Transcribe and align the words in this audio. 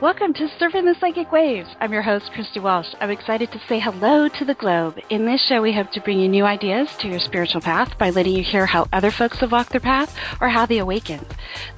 Welcome 0.00 0.32
to 0.34 0.46
Surfing 0.60 0.84
the 0.84 0.94
Psychic 1.00 1.32
Waves. 1.32 1.68
I'm 1.80 1.92
your 1.92 2.02
host, 2.02 2.30
Christy 2.32 2.60
Walsh. 2.60 2.94
I'm 3.00 3.10
excited 3.10 3.50
to 3.50 3.60
say 3.68 3.80
hello 3.80 4.28
to 4.28 4.44
the 4.44 4.54
globe. 4.54 5.00
In 5.10 5.26
this 5.26 5.44
show, 5.44 5.60
we 5.60 5.72
hope 5.72 5.90
to 5.90 6.00
bring 6.00 6.20
you 6.20 6.28
new 6.28 6.44
ideas 6.44 6.88
to 6.98 7.08
your 7.08 7.18
spiritual 7.18 7.60
path 7.60 7.98
by 7.98 8.10
letting 8.10 8.36
you 8.36 8.44
hear 8.44 8.64
how 8.64 8.86
other 8.92 9.10
folks 9.10 9.40
have 9.40 9.50
walked 9.50 9.70
their 9.70 9.80
path 9.80 10.16
or 10.40 10.48
how 10.48 10.66
they 10.66 10.78
awakened. 10.78 11.26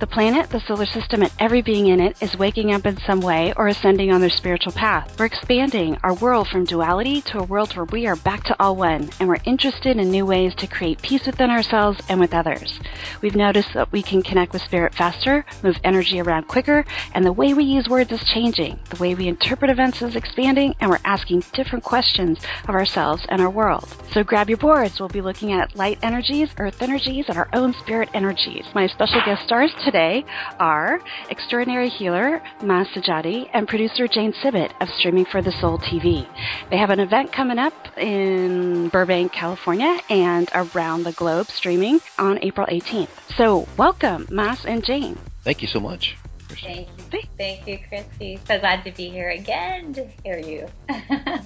The 0.01 0.07
planet, 0.07 0.51
the 0.51 0.61
solar 0.61 0.85
system, 0.85 1.23
and 1.23 1.33
every 1.39 1.63
being 1.63 1.87
in 1.87 1.99
it 1.99 2.23
is 2.23 2.37
waking 2.37 2.75
up 2.75 2.85
in 2.85 2.99
some 3.07 3.21
way 3.21 3.55
or 3.57 3.69
ascending 3.69 4.13
on 4.13 4.21
their 4.21 4.29
spiritual 4.29 4.73
path. 4.73 5.19
We're 5.19 5.25
expanding 5.25 5.97
our 6.03 6.13
world 6.13 6.49
from 6.49 6.67
duality 6.67 7.23
to 7.23 7.39
a 7.39 7.45
world 7.45 7.75
where 7.75 7.87
we 7.87 8.07
are 8.07 8.17
back 8.17 8.45
to 8.45 8.57
all 8.61 8.77
one, 8.77 9.09
and 9.19 9.31
we're 9.31 9.39
interested 9.47 9.97
in 9.97 10.11
new 10.11 10.27
ways 10.27 10.55
to 10.57 10.67
create 10.67 11.01
peace 11.01 11.25
within 11.25 11.49
ourselves 11.49 11.99
and 12.11 12.21
with 12.21 12.35
others. 12.35 12.81
We've 13.23 13.35
noticed 13.35 13.73
that 13.73 13.91
we 13.93 14.03
can 14.03 14.23
connect 14.23 14.53
with 14.53 14.61
spirit 14.61 14.95
faster, 14.95 15.47
move 15.63 15.77
energy 15.85 16.21
around 16.21 16.49
quicker, 16.49 16.85
and 17.15 17.25
the 17.25 17.33
way 17.33 17.55
we 17.55 17.65
use 17.65 17.89
words 17.89 18.10
is 18.13 18.23
changing. 18.25 18.79
The 18.91 19.01
way 19.01 19.15
we 19.15 19.29
interpret 19.29 19.71
events 19.71 20.03
is 20.03 20.17
expanding, 20.17 20.75
and 20.81 20.91
we're 20.91 20.99
asking 21.05 21.45
different 21.53 21.85
questions 21.85 22.39
of 22.69 22.75
ourselves 22.75 23.25
and 23.29 23.41
our 23.41 23.51
world. 23.51 23.89
So 24.13 24.25
grab 24.25 24.49
your 24.49 24.59
boards. 24.59 24.99
We'll 24.99 25.09
be 25.09 25.21
looking 25.21 25.53
at 25.53 25.77
light 25.77 25.99
energies, 26.03 26.51
earth 26.59 26.83
energies, 26.83 27.27
and 27.29 27.39
our 27.39 27.49
own 27.53 27.75
spirit 27.75 28.09
energies. 28.15 28.67
My 28.75 28.87
special 28.87 29.21
guest 29.25 29.45
stars 29.45 29.73
today 29.85 30.25
are 30.59 31.01
extraordinary 31.29 31.89
healer 31.89 32.43
Mas 32.63 32.89
Sajady 32.89 33.49
and 33.53 33.69
producer 33.69 34.07
Jane 34.07 34.33
Sibbett 34.33 34.73
of 34.81 34.89
Streaming 34.91 35.25
for 35.25 35.43
the 35.43 35.53
Soul 35.53 35.79
TV. 35.79 36.27
They 36.71 36.79
have 36.79 36.91
an 36.91 37.01
event 37.01 37.33
coming 37.33 37.59
up 37.59 37.75
in 37.99 38.89
Burbank, 38.89 39.33
California, 39.33 39.99
and 40.09 40.51
around 40.55 41.05
the 41.05 41.13
globe 41.13 41.51
streaming 41.51 42.01
on 42.19 42.39
April 42.43 42.67
18th. 42.67 43.09
So 43.37 43.67
welcome, 43.77 44.27
Mas 44.31 44.65
and 44.65 44.85
Jane. 44.85 45.19
Thank 45.45 45.63
you 45.63 45.69
so 45.69 45.81
much. 45.81 46.17
Thank 46.63 46.89
you. 47.13 47.21
Thank 47.37 47.67
you, 47.67 47.79
Christy. 47.89 48.41
So 48.49 48.59
glad 48.59 48.85
to 48.85 48.93
be 48.93 49.09
here 49.09 49.31
again 49.31 49.93
to 49.95 50.07
hear 50.23 50.39
you. 50.39 50.69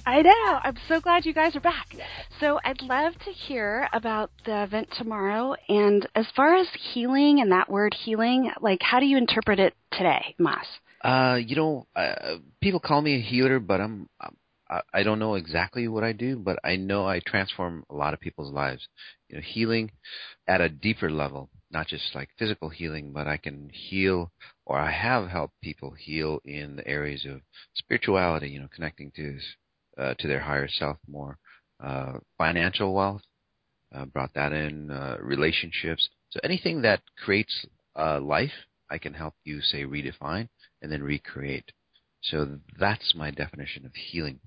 I 0.05 0.21
know. 0.21 0.59
I'm 0.63 0.77
so 0.87 0.99
glad 0.99 1.25
you 1.25 1.33
guys 1.33 1.55
are 1.55 1.61
back. 1.61 1.95
So 2.39 2.59
I'd 2.63 2.81
love 2.81 3.13
to 3.25 3.31
hear 3.31 3.87
about 3.93 4.31
the 4.45 4.63
event 4.63 4.89
tomorrow. 4.97 5.55
And 5.69 6.07
as 6.15 6.25
far 6.35 6.55
as 6.55 6.67
healing 6.93 7.39
and 7.41 7.51
that 7.51 7.69
word 7.69 7.93
healing, 7.93 8.51
like 8.61 8.79
how 8.81 8.99
do 8.99 9.05
you 9.05 9.17
interpret 9.17 9.59
it 9.59 9.73
today, 9.91 10.35
Mas? 10.37 10.65
Uh, 11.01 11.35
you 11.35 11.55
know, 11.55 11.87
uh, 11.95 12.35
people 12.61 12.79
call 12.79 13.01
me 13.01 13.15
a 13.15 13.21
healer, 13.21 13.59
but 13.59 13.79
I'm, 13.79 14.09
I'm 14.19 14.35
I 14.93 15.03
don't 15.03 15.19
know 15.19 15.35
exactly 15.35 15.87
what 15.87 16.03
I 16.03 16.11
do, 16.11 16.37
but 16.37 16.57
I 16.63 16.75
know 16.75 17.05
I 17.05 17.19
transform 17.19 17.85
a 17.89 17.93
lot 17.93 18.15
of 18.15 18.19
people's 18.19 18.51
lives. 18.51 18.87
You 19.29 19.35
know, 19.35 19.41
healing 19.41 19.91
at 20.47 20.59
a 20.59 20.69
deeper 20.69 21.11
level, 21.11 21.49
not 21.69 21.87
just 21.87 22.15
like 22.15 22.29
physical 22.39 22.69
healing, 22.69 23.13
but 23.13 23.27
I 23.27 23.37
can 23.37 23.69
heal 23.71 24.31
or 24.65 24.79
I 24.79 24.91
have 24.91 25.29
helped 25.29 25.61
people 25.61 25.91
heal 25.91 26.39
in 26.43 26.77
the 26.77 26.87
areas 26.87 27.25
of 27.25 27.41
spirituality, 27.75 28.49
you 28.49 28.59
know, 28.59 28.69
connecting 28.73 29.11
to 29.15 29.39
uh, 29.97 30.13
to 30.19 30.27
their 30.27 30.41
higher 30.41 30.67
self 30.67 30.97
more, 31.07 31.37
uh, 31.81 32.13
financial 32.37 32.93
wealth, 32.93 33.21
uh, 33.93 34.05
brought 34.05 34.33
that 34.33 34.51
in, 34.51 34.91
uh, 34.91 35.17
relationships. 35.21 36.09
So 36.31 36.39
anything 36.43 36.81
that 36.81 37.01
creates 37.23 37.65
uh, 37.97 38.19
life, 38.19 38.51
I 38.89 38.97
can 38.97 39.13
help 39.13 39.35
you 39.43 39.61
say 39.61 39.83
redefine 39.83 40.49
and 40.81 40.91
then 40.91 41.01
recreate. 41.01 41.71
So 42.23 42.59
that's 42.79 43.13
my 43.15 43.31
definition 43.31 43.85
of 43.85 43.93
healing. 43.93 44.39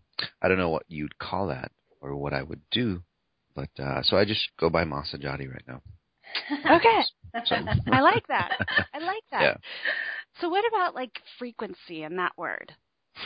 I 0.42 0.48
don't 0.48 0.58
know 0.58 0.68
what 0.68 0.84
you'd 0.88 1.18
call 1.18 1.46
that 1.48 1.70
or 2.00 2.16
what 2.16 2.34
I 2.34 2.42
would 2.42 2.60
do, 2.70 3.02
but 3.54 3.70
uh, 3.78 4.02
so 4.02 4.16
I 4.16 4.24
just 4.24 4.48
go 4.58 4.68
by 4.68 4.84
Mas 4.84 5.12
Sajady 5.12 5.50
right 5.50 5.66
now. 5.66 5.80
Okay. 6.50 7.02
So. 7.44 7.56
I 7.92 8.00
like 8.00 8.26
that. 8.28 8.58
I 8.94 8.98
like 9.00 9.22
that. 9.32 9.42
Yeah. 9.42 9.54
So 10.40 10.48
what 10.48 10.64
about 10.66 10.94
like 10.94 11.12
frequency 11.38 12.02
and 12.02 12.18
that 12.18 12.32
word? 12.38 12.72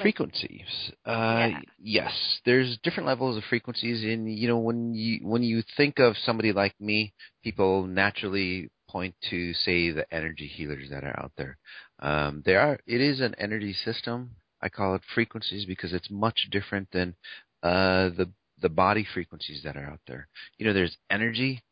Frequencies. 0.01 0.91
yeah. 1.07 1.53
Uh, 1.55 1.61
yes, 1.79 2.13
there's 2.45 2.79
different 2.83 3.07
levels 3.07 3.37
of 3.37 3.45
frequencies. 3.45 4.03
In 4.05 4.27
you 4.27 4.49
know 4.49 4.59
when 4.59 4.95
you 4.95 5.21
when 5.23 5.43
you 5.43 5.63
think 5.77 5.99
of 5.99 6.17
somebody 6.25 6.53
like 6.53 6.75
me, 6.81 7.13
people 7.45 7.87
naturally 7.87 8.71
point 8.89 9.15
to 9.31 9.55
say 9.55 9.91
the 9.91 10.07
energy 10.13 10.47
healers 10.47 10.89
that 10.91 11.05
are 11.05 11.19
out 11.19 11.33
there. 11.37 11.59
Um, 12.01 12.43
there 12.45 12.61
are. 12.61 12.79
It 12.87 13.01
is 13.01 13.21
an 13.21 13.35
energy 13.39 13.73
system. 13.73 14.31
I 14.61 14.69
call 14.69 14.95
it 14.95 15.03
frequencies 15.15 15.67
because 15.67 15.93
it's 15.93 16.11
much 16.11 16.49
different 16.51 16.89
than 16.93 17.15
uh, 17.63 18.11
the 18.11 18.31
the 18.61 18.69
body 18.69 19.07
frequencies 19.13 19.63
that 19.65 19.77
are 19.77 19.85
out 19.85 20.01
there. 20.07 20.29
You 20.57 20.67
know, 20.67 20.73
there's 20.73 20.97
energy 21.11 21.63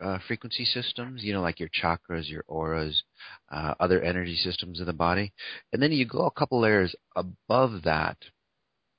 uh, 0.00 0.18
frequency 0.26 0.64
systems, 0.64 1.22
you 1.22 1.32
know, 1.32 1.42
like 1.42 1.60
your 1.60 1.68
chakras, 1.68 2.28
your 2.28 2.44
auras, 2.46 3.02
uh, 3.50 3.74
other 3.80 4.02
energy 4.02 4.36
systems 4.36 4.80
in 4.80 4.86
the 4.86 4.92
body. 4.92 5.32
And 5.72 5.82
then 5.82 5.92
you 5.92 6.04
go 6.06 6.26
a 6.26 6.30
couple 6.30 6.60
layers 6.60 6.94
above 7.16 7.82
that. 7.84 8.16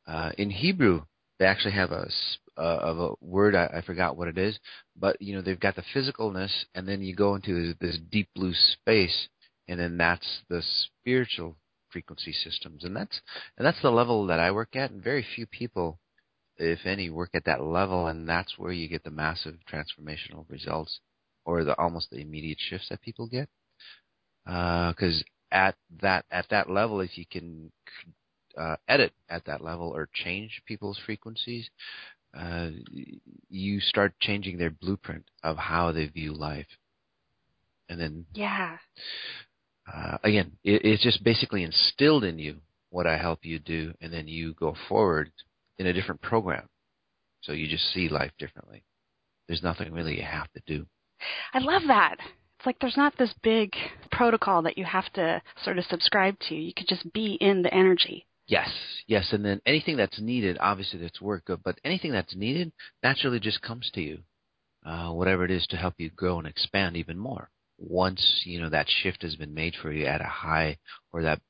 Uh, 0.07 0.31
in 0.37 0.49
Hebrew, 0.49 1.03
they 1.39 1.45
actually 1.45 1.73
have 1.73 1.91
a 1.91 2.09
uh, 2.57 2.61
of 2.61 2.99
a 2.99 3.09
word 3.21 3.55
I, 3.55 3.65
I 3.65 3.81
forgot 3.81 4.15
what 4.15 4.27
it 4.29 4.37
is, 4.37 4.57
but 4.95 5.21
you 5.21 5.35
know 5.35 5.41
they've 5.41 5.59
got 5.59 5.75
the 5.75 5.83
physicalness, 5.93 6.51
and 6.73 6.87
then 6.87 7.01
you 7.01 7.13
go 7.15 7.35
into 7.35 7.67
this, 7.67 7.75
this 7.81 7.99
deep 8.09 8.29
blue 8.33 8.53
space, 8.53 9.27
and 9.67 9.79
then 9.79 9.97
that's 9.97 10.43
the 10.49 10.61
spiritual 10.61 11.57
frequency 11.89 12.31
systems, 12.31 12.83
and 12.83 12.95
that's 12.95 13.19
and 13.57 13.65
that's 13.65 13.81
the 13.81 13.89
level 13.91 14.27
that 14.27 14.39
I 14.39 14.51
work 14.51 14.75
at, 14.75 14.91
and 14.91 15.03
very 15.03 15.25
few 15.35 15.45
people 15.45 15.99
if 16.57 16.85
any, 16.85 17.09
work 17.09 17.31
at 17.33 17.45
that 17.45 17.61
level, 17.61 18.07
and 18.07 18.27
that's 18.27 18.57
where 18.57 18.71
you 18.71 18.87
get 18.87 19.03
the 19.03 19.11
massive 19.11 19.55
transformational 19.71 20.49
results 20.49 20.99
or 21.45 21.63
the 21.63 21.77
almost 21.77 22.09
the 22.09 22.19
immediate 22.19 22.59
shifts 22.59 22.89
that 22.89 23.01
people 23.01 23.27
get. 23.27 23.49
Because 24.45 25.23
uh, 25.51 25.55
at 25.55 25.75
that 26.01 26.25
at 26.31 26.47
that 26.49 26.69
level, 26.69 27.01
if 27.01 27.17
you 27.17 27.25
can 27.29 27.71
uh, 28.57 28.75
edit 28.87 29.11
at 29.29 29.45
that 29.45 29.61
level 29.61 29.89
or 29.89 30.09
change 30.13 30.61
people's 30.65 30.99
frequencies, 31.05 31.69
uh, 32.37 32.69
you 33.49 33.79
start 33.79 34.13
changing 34.19 34.57
their 34.57 34.71
blueprint 34.71 35.25
of 35.43 35.57
how 35.57 35.91
they 35.91 36.07
view 36.07 36.33
life. 36.33 36.67
And 37.87 37.99
then, 37.99 38.25
yeah, 38.33 38.77
uh, 39.91 40.17
again, 40.23 40.53
it, 40.63 40.83
it's 40.83 41.03
just 41.03 41.23
basically 41.23 41.63
instilled 41.63 42.23
in 42.23 42.39
you 42.39 42.57
what 42.89 43.07
I 43.07 43.17
help 43.17 43.43
you 43.43 43.59
do, 43.59 43.93
and 44.01 44.11
then 44.11 44.27
you 44.27 44.53
go 44.53 44.75
forward 44.87 45.31
in 45.79 45.87
a 45.87 45.93
different 45.93 46.21
program. 46.21 46.67
So 47.41 47.51
you 47.51 47.67
just 47.67 47.91
see 47.93 48.09
life 48.09 48.31
differently. 48.39 48.83
There's 49.47 49.63
nothing 49.63 49.93
really 49.93 50.17
you 50.17 50.25
have 50.25 50.51
to 50.53 50.61
do. 50.65 50.85
I 51.53 51.59
love 51.59 51.83
that. 51.87 52.15
It's 52.19 52.65
like 52.65 52.79
there's 52.79 52.97
not 52.97 53.17
this 53.17 53.33
big 53.43 53.73
protocol 54.11 54.61
that 54.63 54.77
you 54.77 54.85
have 54.85 55.11
to 55.13 55.41
sort 55.63 55.77
of 55.77 55.85
subscribe 55.85 56.37
to. 56.49 56.55
You 56.55 56.73
could 56.75 56.87
just 56.87 57.11
be 57.13 57.37
in 57.39 57.61
the 57.61 57.73
energy. 57.73 58.25
Yes, 58.47 58.69
yes, 59.07 59.29
and 59.31 59.43
then 59.43 59.61
anything 59.65 59.97
that's 59.97 60.21
needed, 60.21 60.57
obviously 60.59 60.99
that's 60.99 61.21
work, 61.21 61.49
but 61.63 61.79
anything 61.83 62.11
that's 62.11 62.35
needed 62.35 62.71
naturally 63.01 63.39
just 63.39 63.61
comes 63.61 63.89
to 63.93 64.01
you, 64.01 64.19
uh, 64.85 65.09
whatever 65.09 65.45
it 65.45 65.51
is 65.51 65.65
to 65.67 65.77
help 65.77 65.95
you 65.97 66.11
grow 66.11 66.37
and 66.37 66.47
expand 66.47 66.95
even 66.95 67.17
more. 67.17 67.49
Once 67.77 68.43
you 68.45 68.61
know 68.61 68.69
that 68.69 68.87
shift 68.87 69.23
has 69.23 69.35
been 69.35 69.53
made 69.53 69.73
for 69.81 69.91
you 69.91 70.05
at 70.05 70.21
a 70.21 70.25
high 70.25 70.77
or 71.11 71.23
that 71.23 71.41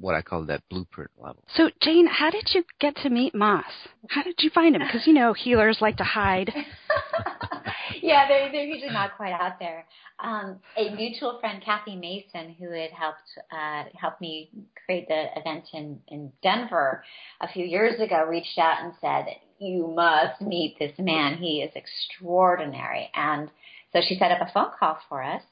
what 0.00 0.14
I 0.14 0.22
call 0.22 0.44
that 0.46 0.62
blueprint 0.68 1.10
level. 1.18 1.42
So, 1.54 1.70
Jane, 1.80 2.06
how 2.06 2.30
did 2.30 2.50
you 2.54 2.64
get 2.80 2.96
to 2.96 3.10
meet 3.10 3.34
Mas? 3.34 3.64
How 4.08 4.22
did 4.22 4.36
you 4.38 4.50
find 4.50 4.74
him? 4.74 4.82
Because 4.82 5.06
you 5.06 5.12
know 5.12 5.32
healers 5.32 5.78
like 5.80 5.96
to 5.98 6.04
hide. 6.04 6.50
yeah, 8.02 8.28
they're 8.28 8.52
they're 8.52 8.64
usually 8.64 8.92
not 8.92 9.16
quite 9.16 9.32
out 9.32 9.58
there. 9.58 9.86
Um, 10.18 10.60
a 10.76 10.94
mutual 10.94 11.38
friend, 11.40 11.62
Kathy 11.64 11.96
Mason, 11.96 12.54
who 12.58 12.70
had 12.70 12.90
helped 12.90 13.22
uh, 13.52 13.84
helped 13.98 14.20
me 14.20 14.50
create 14.84 15.08
the 15.08 15.26
event 15.36 15.64
in 15.72 16.00
in 16.08 16.32
Denver 16.42 17.04
a 17.40 17.48
few 17.48 17.64
years 17.64 18.00
ago, 18.00 18.24
reached 18.28 18.58
out 18.58 18.82
and 18.82 18.92
said, 19.00 19.26
"You 19.58 19.92
must 19.94 20.40
meet 20.40 20.76
this 20.78 20.92
man. 20.98 21.38
He 21.38 21.62
is 21.62 21.72
extraordinary." 21.74 23.10
And 23.14 23.50
so 23.92 24.00
she 24.06 24.16
set 24.16 24.30
up 24.30 24.46
a 24.46 24.52
phone 24.52 24.70
call 24.78 24.98
for 25.08 25.22
us. 25.22 25.42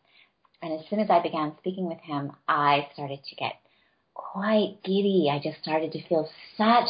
And 0.63 0.73
as 0.79 0.87
soon 0.89 1.01
as 1.01 1.11
I 1.11 1.21
began 1.21 1.55
speaking 1.59 1.89
with 1.89 2.01
him, 2.01 2.33
I 2.47 2.87
started 2.95 3.19
to 3.25 3.35
get 3.35 3.55
quite 4.15 4.79
giddy. 4.85 5.29
I 5.31 5.39
just 5.43 5.63
started 5.63 5.93
to 5.93 6.09
feel 6.09 6.29
such 6.57 6.89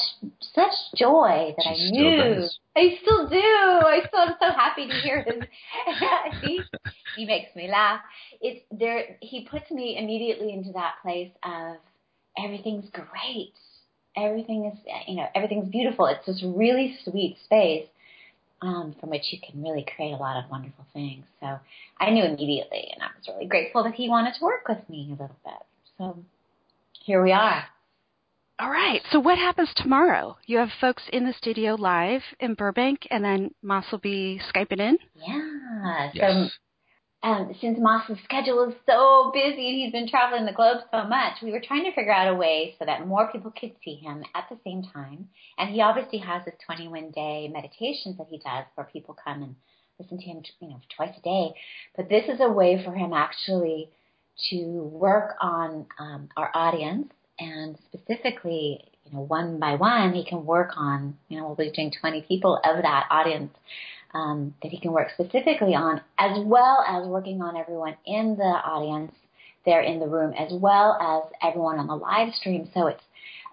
such 0.54 0.72
joy 0.96 1.54
that 1.56 1.76
she 1.76 1.88
I 1.88 1.90
knew. 1.90 2.34
Does. 2.34 2.58
I 2.76 2.98
still 3.02 3.28
do. 3.28 3.36
I 3.36 4.00
still 4.06 4.20
am 4.20 4.34
so 4.40 4.50
happy 4.50 4.88
to 4.88 4.94
hear 4.94 5.22
him. 5.22 5.42
See, 6.42 6.60
he 7.16 7.24
makes 7.26 7.54
me 7.54 7.68
laugh. 7.68 8.00
It's 8.40 8.64
there. 8.70 9.16
He 9.20 9.46
puts 9.50 9.70
me 9.70 9.98
immediately 9.98 10.52
into 10.52 10.72
that 10.72 10.94
place 11.02 11.30
of 11.44 11.76
everything's 12.42 12.88
great. 12.90 13.52
Everything 14.16 14.66
is, 14.66 14.78
you 15.06 15.16
know, 15.16 15.26
everything's 15.34 15.68
beautiful. 15.68 16.06
It's 16.06 16.26
this 16.26 16.42
really 16.44 16.98
sweet 17.04 17.38
space 17.44 17.86
um, 18.62 18.94
from 19.00 19.10
which 19.10 19.32
you 19.32 19.38
can 19.40 19.62
really 19.62 19.84
create 19.96 20.12
a 20.12 20.16
lot 20.16 20.42
of 20.42 20.50
wonderful 20.50 20.86
things. 20.92 21.24
So 21.40 21.58
I 21.98 22.10
knew 22.10 22.24
immediately, 22.24 22.90
and 22.92 23.02
I 23.02 23.06
was 23.16 23.28
really 23.28 23.46
grateful 23.46 23.82
that 23.84 23.94
he 23.94 24.08
wanted 24.08 24.34
to 24.38 24.44
work 24.44 24.68
with 24.68 24.88
me 24.88 25.08
a 25.08 25.22
little 25.22 25.36
bit. 25.44 25.62
So 25.98 26.24
here 27.04 27.22
we 27.22 27.32
are. 27.32 27.64
All 28.58 28.70
right. 28.70 29.00
So 29.10 29.18
what 29.18 29.38
happens 29.38 29.70
tomorrow? 29.74 30.36
You 30.46 30.58
have 30.58 30.70
folks 30.80 31.02
in 31.12 31.24
the 31.24 31.32
studio 31.32 31.74
live 31.74 32.22
in 32.38 32.54
Burbank, 32.54 33.08
and 33.10 33.24
then 33.24 33.50
Mas 33.62 33.84
will 33.90 33.98
be 33.98 34.40
skyping 34.54 34.80
in. 34.80 34.98
Yeah. 35.14 36.10
Yes. 36.14 36.50
So 37.22 37.28
um, 37.28 37.54
since 37.60 37.78
Mas's 37.80 38.18
schedule 38.24 38.68
is 38.68 38.74
so 38.86 39.30
busy, 39.32 39.68
and 39.68 39.78
he's 39.78 39.92
been 39.92 40.08
traveling 40.08 40.44
the 40.44 40.52
globe 40.52 40.78
so 40.90 41.04
much, 41.04 41.34
we 41.42 41.52
were 41.52 41.60
trying 41.60 41.84
to 41.84 41.92
figure 41.92 42.12
out 42.12 42.32
a 42.32 42.36
way 42.36 42.74
so 42.78 42.84
that 42.84 43.06
more 43.06 43.30
people 43.32 43.52
could 43.58 43.72
see 43.84 43.94
him 43.94 44.22
at 44.34 44.44
the 44.50 44.58
same 44.64 44.82
time. 44.92 45.28
And 45.58 45.70
he 45.70 45.80
obviously 45.80 46.18
has 46.18 46.44
his 46.44 46.54
21 46.66 47.10
day 47.12 47.48
meditations 47.52 48.18
that 48.18 48.26
he 48.28 48.38
does 48.38 48.64
where 48.74 48.88
people 48.92 49.16
come 49.24 49.42
and 49.42 49.56
listen 49.98 50.18
to 50.18 50.24
him, 50.24 50.42
you 50.60 50.68
know, 50.68 50.80
twice 50.96 51.14
a 51.16 51.20
day. 51.22 51.54
But 51.96 52.08
this 52.08 52.24
is 52.28 52.40
a 52.40 52.50
way 52.50 52.82
for 52.84 52.92
him 52.92 53.12
actually 53.12 53.90
to 54.50 54.90
work 54.92 55.34
on 55.40 55.86
um, 55.98 56.28
our 56.36 56.50
audience 56.54 57.12
and 57.38 57.76
specifically, 57.92 58.80
you 59.04 59.12
know, 59.12 59.20
one 59.20 59.58
by 59.58 59.74
one, 59.74 60.12
he 60.12 60.24
can 60.24 60.44
work 60.44 60.70
on, 60.76 61.16
you 61.28 61.38
know, 61.38 61.46
we'll 61.46 61.56
be 61.56 61.70
doing 61.70 61.92
20 62.00 62.22
people 62.22 62.56
of 62.64 62.82
that 62.82 63.06
audience 63.10 63.52
um, 64.14 64.54
that 64.62 64.70
he 64.70 64.78
can 64.78 64.92
work 64.92 65.08
specifically 65.12 65.74
on, 65.74 66.00
as 66.18 66.38
well 66.44 66.84
as 66.86 67.06
working 67.06 67.40
on 67.42 67.56
everyone 67.56 67.96
in 68.06 68.36
the 68.36 68.42
audience 68.42 69.12
there 69.64 69.80
in 69.80 70.00
the 70.00 70.06
room, 70.06 70.32
as 70.34 70.52
well 70.52 70.98
as 71.00 71.32
everyone 71.42 71.78
on 71.78 71.86
the 71.86 71.94
live 71.94 72.34
stream. 72.34 72.68
So 72.74 72.88
it's 72.88 73.02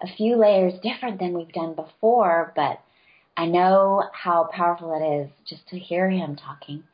a 0.02 0.16
few 0.16 0.36
layers 0.36 0.74
different 0.82 1.18
than 1.18 1.32
we've 1.32 1.52
done 1.52 1.74
before, 1.74 2.52
but 2.56 2.80
I 3.36 3.46
know 3.46 4.04
how 4.12 4.50
powerful 4.52 4.94
it 4.94 5.22
is 5.22 5.30
just 5.46 5.66
to 5.68 5.78
hear 5.78 6.10
him 6.10 6.36
talking. 6.36 6.84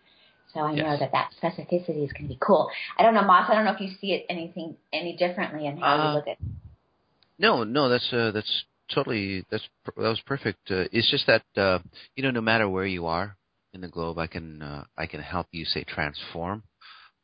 So 0.57 0.63
I 0.63 0.75
yes. 0.75 0.85
know 0.85 0.97
that 0.99 1.13
that 1.13 1.31
specificity 1.41 2.05
is 2.05 2.13
going 2.13 2.25
to 2.25 2.29
be 2.29 2.39
cool. 2.41 2.71
I 2.99 3.03
don't 3.03 3.15
know, 3.15 3.23
Mas. 3.23 3.51
I 3.51 3.55
don't 3.55 3.67
know 3.67 3.73
if 3.73 3.81
you 3.81 3.91
see 4.01 4.13
it 4.13 4.27
anything 4.31 4.77
any 4.93 5.17
differently 5.17 5.67
in 5.67 5.77
how 5.77 5.97
uh, 5.97 6.09
you 6.09 6.15
look 6.15 6.29
at. 6.29 6.39
No, 7.39 7.63
no, 7.63 7.91
that's 7.91 8.11
uh, 8.13 8.31
that's 8.33 8.65
totally 8.93 9.45
that's 9.51 9.69
that 9.85 9.97
was 9.97 10.21
perfect. 10.25 10.71
Uh, 10.71 10.85
it's 10.93 11.11
just 11.11 11.27
that 11.27 11.43
uh, 11.57 11.79
you 12.17 12.23
know, 12.23 12.31
no 12.31 12.41
matter 12.41 12.69
where 12.69 12.87
you 12.87 13.05
are, 13.07 13.37
in 13.77 13.83
the 13.83 13.89
globe. 13.89 14.19
I 14.19 14.27
can 14.27 14.61
uh, 14.61 14.85
I 14.97 15.07
can 15.07 15.21
help 15.21 15.47
you 15.53 15.65
say 15.65 15.85
transform, 15.85 16.65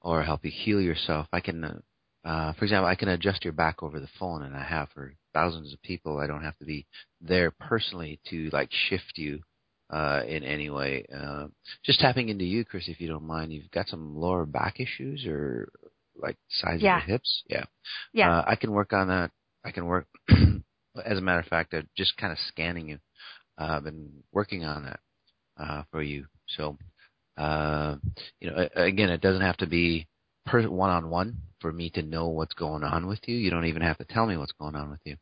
or 0.01 0.23
help 0.23 0.45
you 0.45 0.53
heal 0.53 0.81
yourself. 0.81 1.27
I 1.33 1.41
can, 1.41 1.65
uh, 1.65 1.79
uh, 2.25 2.53
for 2.53 2.65
example, 2.65 2.87
I 2.87 2.95
can 2.95 3.09
adjust 3.09 3.45
your 3.45 3.55
back 3.55 3.83
over 3.83 3.99
the 3.99 4.09
phone, 4.21 4.43
and 4.43 4.55
I 4.55 4.63
have 4.63 4.91
for 4.95 5.15
thousands 5.35 5.73
of 5.73 5.83
people. 5.83 6.19
I 6.19 6.29
don't 6.29 6.45
have 6.45 6.57
to 6.59 6.65
be 6.65 6.87
there 7.21 7.51
personally 7.51 8.21
to 8.31 8.51
like 8.53 8.71
shift 8.89 9.15
you 9.17 9.41
uh, 9.93 10.23
in 10.27 10.43
any 10.43 10.71
way. 10.71 11.05
Uh, 11.15 11.47
just 11.85 12.01
tapping 12.01 12.31
into 12.31 12.45
you, 12.45 12.65
Chris, 12.65 12.89
if 12.89 13.01
you 13.01 13.09
don't 13.09 13.27
mind. 13.27 13.53
You've 13.53 13.71
got 13.71 13.89
some 13.89 14.17
lower 14.17 14.47
back 14.47 14.81
issues 14.81 15.27
or 15.27 15.69
like 16.17 16.37
size 16.49 16.81
yeah. 16.81 16.99
of 16.99 17.07
the 17.07 17.13
hips. 17.13 17.43
Yeah. 17.49 17.65
Yeah. 18.13 18.39
Uh, 18.39 18.45
I 18.47 18.57
can 18.57 18.73
work 18.73 18.93
on 18.93 19.09
that. 19.09 19.31
I 19.65 19.71
can 19.71 19.87
work. 19.87 20.07
as 21.05 21.19
a 21.19 21.23
matter 21.23 21.41
of 21.41 21.47
fact, 21.47 21.75
uh, 21.75 21.83
just 21.97 22.17
kind 22.17 22.33
of 22.33 22.39
scanning 22.49 22.89
you. 22.89 22.99
Uh, 23.59 23.77
I've 23.77 23.85
been 23.85 24.11
working 24.33 24.65
on 24.65 24.85
that 24.85 25.01
uh, 25.59 25.83
for 25.91 26.03
you. 26.03 26.27
So, 26.57 26.77
uh, 27.37 27.97
you 28.41 28.51
know, 28.51 28.69
again, 28.75 29.11
it 29.11 29.21
doesn't 29.21 29.43
have 29.43 29.59
to 29.59 29.67
be 29.67 30.07
per 30.47 30.67
one-on-one 30.67 31.37
for 31.61 31.73
me 31.73 31.91
to 31.91 32.03
know 32.03 32.29
what's 32.29 32.55
going 32.55 32.83
on 32.83 33.07
with 33.07 33.21
you. 33.27 33.37
You 33.37 33.51
don't 33.51 33.67
even 33.67 33.83
have 33.83 33.99
to 33.99 34.05
tell 34.05 34.27
me 34.27 34.37
what's 34.37 34.53
going 34.53 34.75
on 34.75 34.91
with 34.91 35.01
you. 35.05 35.17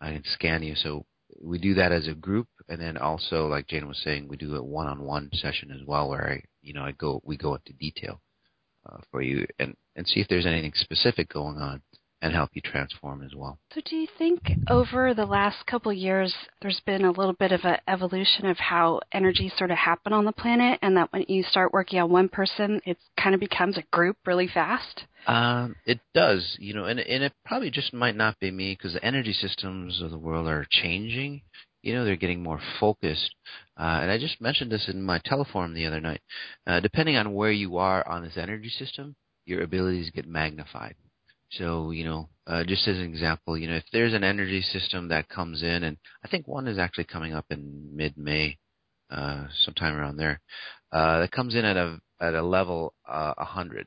I 0.00 0.12
can 0.12 0.24
scan 0.24 0.62
you. 0.62 0.74
So 0.74 1.04
we 1.42 1.58
do 1.58 1.74
that 1.74 1.92
as 1.92 2.08
a 2.08 2.14
group, 2.14 2.48
and 2.68 2.80
then 2.80 2.96
also, 2.96 3.48
like 3.48 3.66
Jane 3.66 3.88
was 3.88 4.00
saying, 4.04 4.28
we 4.28 4.36
do 4.36 4.54
a 4.54 4.62
one-on-one 4.62 5.30
session 5.34 5.70
as 5.72 5.84
well, 5.86 6.08
where 6.08 6.30
I, 6.30 6.42
you 6.62 6.72
know, 6.72 6.84
I 6.84 6.92
go, 6.92 7.20
we 7.24 7.36
go 7.36 7.54
into 7.54 7.72
detail 7.72 8.20
uh, 8.88 8.98
for 9.10 9.22
you 9.22 9.46
and 9.58 9.76
and 9.94 10.06
see 10.06 10.20
if 10.20 10.28
there's 10.28 10.46
anything 10.46 10.72
specific 10.74 11.28
going 11.28 11.58
on 11.58 11.82
and 12.22 12.32
help 12.32 12.50
you 12.54 12.62
transform 12.62 13.22
as 13.22 13.34
well. 13.34 13.58
So, 13.74 13.80
do 13.84 13.96
you 13.96 14.06
think 14.16 14.40
over 14.70 15.12
the 15.12 15.26
last 15.26 15.66
couple 15.66 15.90
of 15.90 15.98
years 15.98 16.32
there's 16.62 16.80
been 16.86 17.04
a 17.04 17.10
little 17.10 17.34
bit 17.34 17.50
of 17.50 17.60
an 17.64 17.78
evolution 17.88 18.46
of 18.46 18.56
how 18.58 19.00
energy 19.12 19.52
sort 19.58 19.72
of 19.72 19.76
happen 19.76 20.12
on 20.12 20.24
the 20.24 20.32
planet, 20.32 20.78
and 20.82 20.96
that 20.96 21.12
when 21.12 21.24
you 21.28 21.42
start 21.42 21.72
working 21.72 21.98
on 21.98 22.10
one 22.10 22.28
person, 22.28 22.80
it 22.86 22.96
kind 23.20 23.34
of 23.34 23.40
becomes 23.40 23.76
a 23.76 23.82
group 23.90 24.16
really 24.24 24.46
fast? 24.46 25.04
Um, 25.26 25.74
it 25.84 25.98
does, 26.14 26.56
you 26.58 26.74
know, 26.74 26.84
and 26.84 27.00
and 27.00 27.24
it 27.24 27.32
probably 27.44 27.70
just 27.70 27.92
might 27.92 28.16
not 28.16 28.38
be 28.38 28.50
me 28.50 28.76
because 28.78 28.94
the 28.94 29.04
energy 29.04 29.32
systems 29.32 30.00
of 30.00 30.10
the 30.10 30.18
world 30.18 30.46
are 30.46 30.66
changing. 30.70 31.42
You 31.82 31.94
know, 31.94 32.04
they're 32.04 32.14
getting 32.14 32.44
more 32.44 32.60
focused. 32.78 33.34
Uh, 33.76 33.98
and 34.02 34.10
I 34.12 34.18
just 34.18 34.40
mentioned 34.40 34.70
this 34.70 34.88
in 34.88 35.02
my 35.02 35.18
teleform 35.18 35.74
the 35.74 35.86
other 35.86 36.00
night. 36.00 36.20
Uh, 36.64 36.78
depending 36.78 37.16
on 37.16 37.34
where 37.34 37.50
you 37.50 37.78
are 37.78 38.06
on 38.06 38.22
this 38.22 38.36
energy 38.36 38.68
system, 38.68 39.16
your 39.46 39.62
abilities 39.62 40.10
get 40.14 40.28
magnified. 40.28 40.94
So, 41.58 41.90
you 41.90 42.04
know, 42.04 42.28
uh, 42.46 42.64
just 42.64 42.88
as 42.88 42.96
an 42.96 43.04
example, 43.04 43.58
you 43.58 43.68
know, 43.68 43.76
if 43.76 43.84
there's 43.92 44.14
an 44.14 44.24
energy 44.24 44.62
system 44.62 45.08
that 45.08 45.28
comes 45.28 45.62
in, 45.62 45.84
and 45.84 45.96
I 46.24 46.28
think 46.28 46.48
one 46.48 46.66
is 46.66 46.78
actually 46.78 47.04
coming 47.04 47.34
up 47.34 47.46
in 47.50 47.90
mid-May, 47.94 48.58
uh, 49.10 49.46
sometime 49.64 49.94
around 49.94 50.16
there, 50.16 50.40
uh, 50.90 51.20
that 51.20 51.30
comes 51.30 51.54
in 51.54 51.64
at 51.64 51.76
a 51.76 52.00
at 52.20 52.34
a 52.34 52.42
level 52.42 52.94
uh, 53.06 53.34
100, 53.36 53.86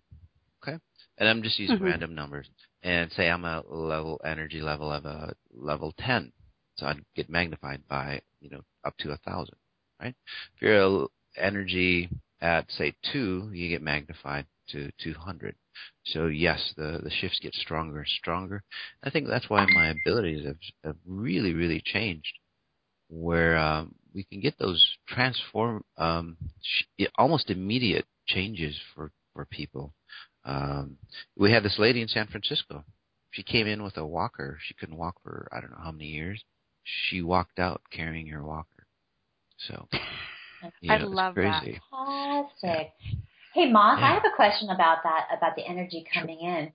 okay? 0.61 0.77
And 1.17 1.29
I'm 1.29 1.41
just 1.41 1.57
using 1.57 1.77
mm-hmm. 1.77 1.85
random 1.85 2.13
numbers, 2.13 2.47
and 2.83 3.11
say 3.13 3.29
I'm 3.29 3.45
a 3.45 3.63
level 3.67 4.19
energy 4.25 4.61
level 4.61 4.91
of 4.91 5.05
a 5.05 5.33
level 5.53 5.93
10, 5.99 6.31
so 6.75 6.85
I'd 6.85 7.03
get 7.15 7.29
magnified 7.29 7.81
by 7.87 8.21
you 8.39 8.49
know 8.49 8.61
up 8.83 8.95
to 8.99 9.11
a 9.11 9.17
thousand, 9.17 9.55
right? 9.99 10.13
If 10.55 10.61
you're 10.61 11.03
a 11.03 11.07
energy 11.37 12.09
at 12.41 12.69
say 12.71 12.93
two, 13.11 13.49
you 13.51 13.69
get 13.69 13.81
magnified 13.81 14.45
to 14.69 14.91
200. 15.03 15.55
So 16.07 16.27
yes, 16.27 16.73
the 16.77 16.99
the 17.03 17.09
shifts 17.09 17.39
get 17.41 17.53
stronger 17.55 17.99
and 17.99 18.07
stronger. 18.07 18.63
I 19.03 19.09
think 19.09 19.27
that's 19.27 19.49
why 19.49 19.65
my 19.73 19.87
abilities 19.87 20.45
have, 20.45 20.57
have 20.83 20.95
really 21.05 21.53
really 21.53 21.81
changed, 21.83 22.37
where 23.09 23.57
um, 23.57 23.95
we 24.13 24.23
can 24.23 24.39
get 24.39 24.57
those 24.59 24.85
transform 25.07 25.83
um, 25.97 26.37
sh- 26.61 27.05
almost 27.17 27.49
immediate 27.49 28.05
changes 28.27 28.75
for 28.93 29.11
for 29.33 29.45
people. 29.45 29.93
Um, 30.45 30.97
we 31.35 31.51
had 31.51 31.63
this 31.63 31.79
lady 31.79 32.01
in 32.01 32.07
San 32.07 32.27
Francisco. 32.27 32.83
She 33.31 33.41
came 33.41 33.65
in 33.67 33.83
with 33.83 33.97
a 33.97 34.05
walker. 34.05 34.59
She 34.61 34.75
couldn't 34.75 34.97
walk 34.97 35.15
for 35.23 35.47
I 35.51 35.59
don't 35.59 35.71
know 35.71 35.83
how 35.83 35.91
many 35.91 36.05
years. 36.05 36.43
She 36.83 37.23
walked 37.23 37.57
out 37.57 37.81
carrying 37.91 38.27
her 38.27 38.43
walker. 38.43 38.85
So 39.67 39.87
you 40.81 40.89
know, 40.89 40.95
I 40.95 41.03
love 41.03 41.33
crazy. 41.33 41.79
that. 41.91 42.45
Fantastic. 42.61 42.93
Yeah. 43.01 43.15
Hey, 43.55 43.71
Mas, 43.71 43.99
yeah. 43.99 44.07
I 44.07 44.13
have 44.15 44.25
a 44.25 44.35
question 44.35 44.69
about 44.69 45.03
that, 45.03 45.27
about 45.35 45.55
the 45.55 45.65
energy 45.65 46.05
coming 46.13 46.39
in. 46.41 46.73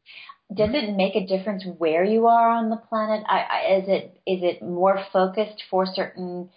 Does 0.57 0.71
it 0.73 0.97
make 0.97 1.15
a 1.15 1.27
difference 1.27 1.63
where 1.77 2.03
you 2.05 2.27
are 2.27 2.49
on 2.49 2.71
the 2.71 2.77
planet? 2.77 3.23
I, 3.29 3.41
I, 3.41 3.75
is 3.77 3.85
it 3.87 4.21
is 4.27 4.41
it 4.43 4.63
more 4.63 5.05
focused 5.13 5.63
for 5.71 5.85
certain 5.85 6.49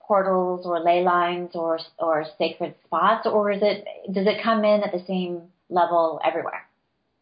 portals 0.00 0.66
or 0.66 0.80
ley 0.80 1.04
lines 1.04 1.50
or 1.54 1.78
or 2.00 2.24
sacred 2.36 2.74
spots, 2.84 3.28
or 3.28 3.52
is 3.52 3.60
it 3.62 3.84
does 4.12 4.26
it 4.26 4.42
come 4.42 4.64
in 4.64 4.82
at 4.82 4.90
the 4.90 5.04
same 5.06 5.42
level 5.68 6.20
everywhere? 6.24 6.66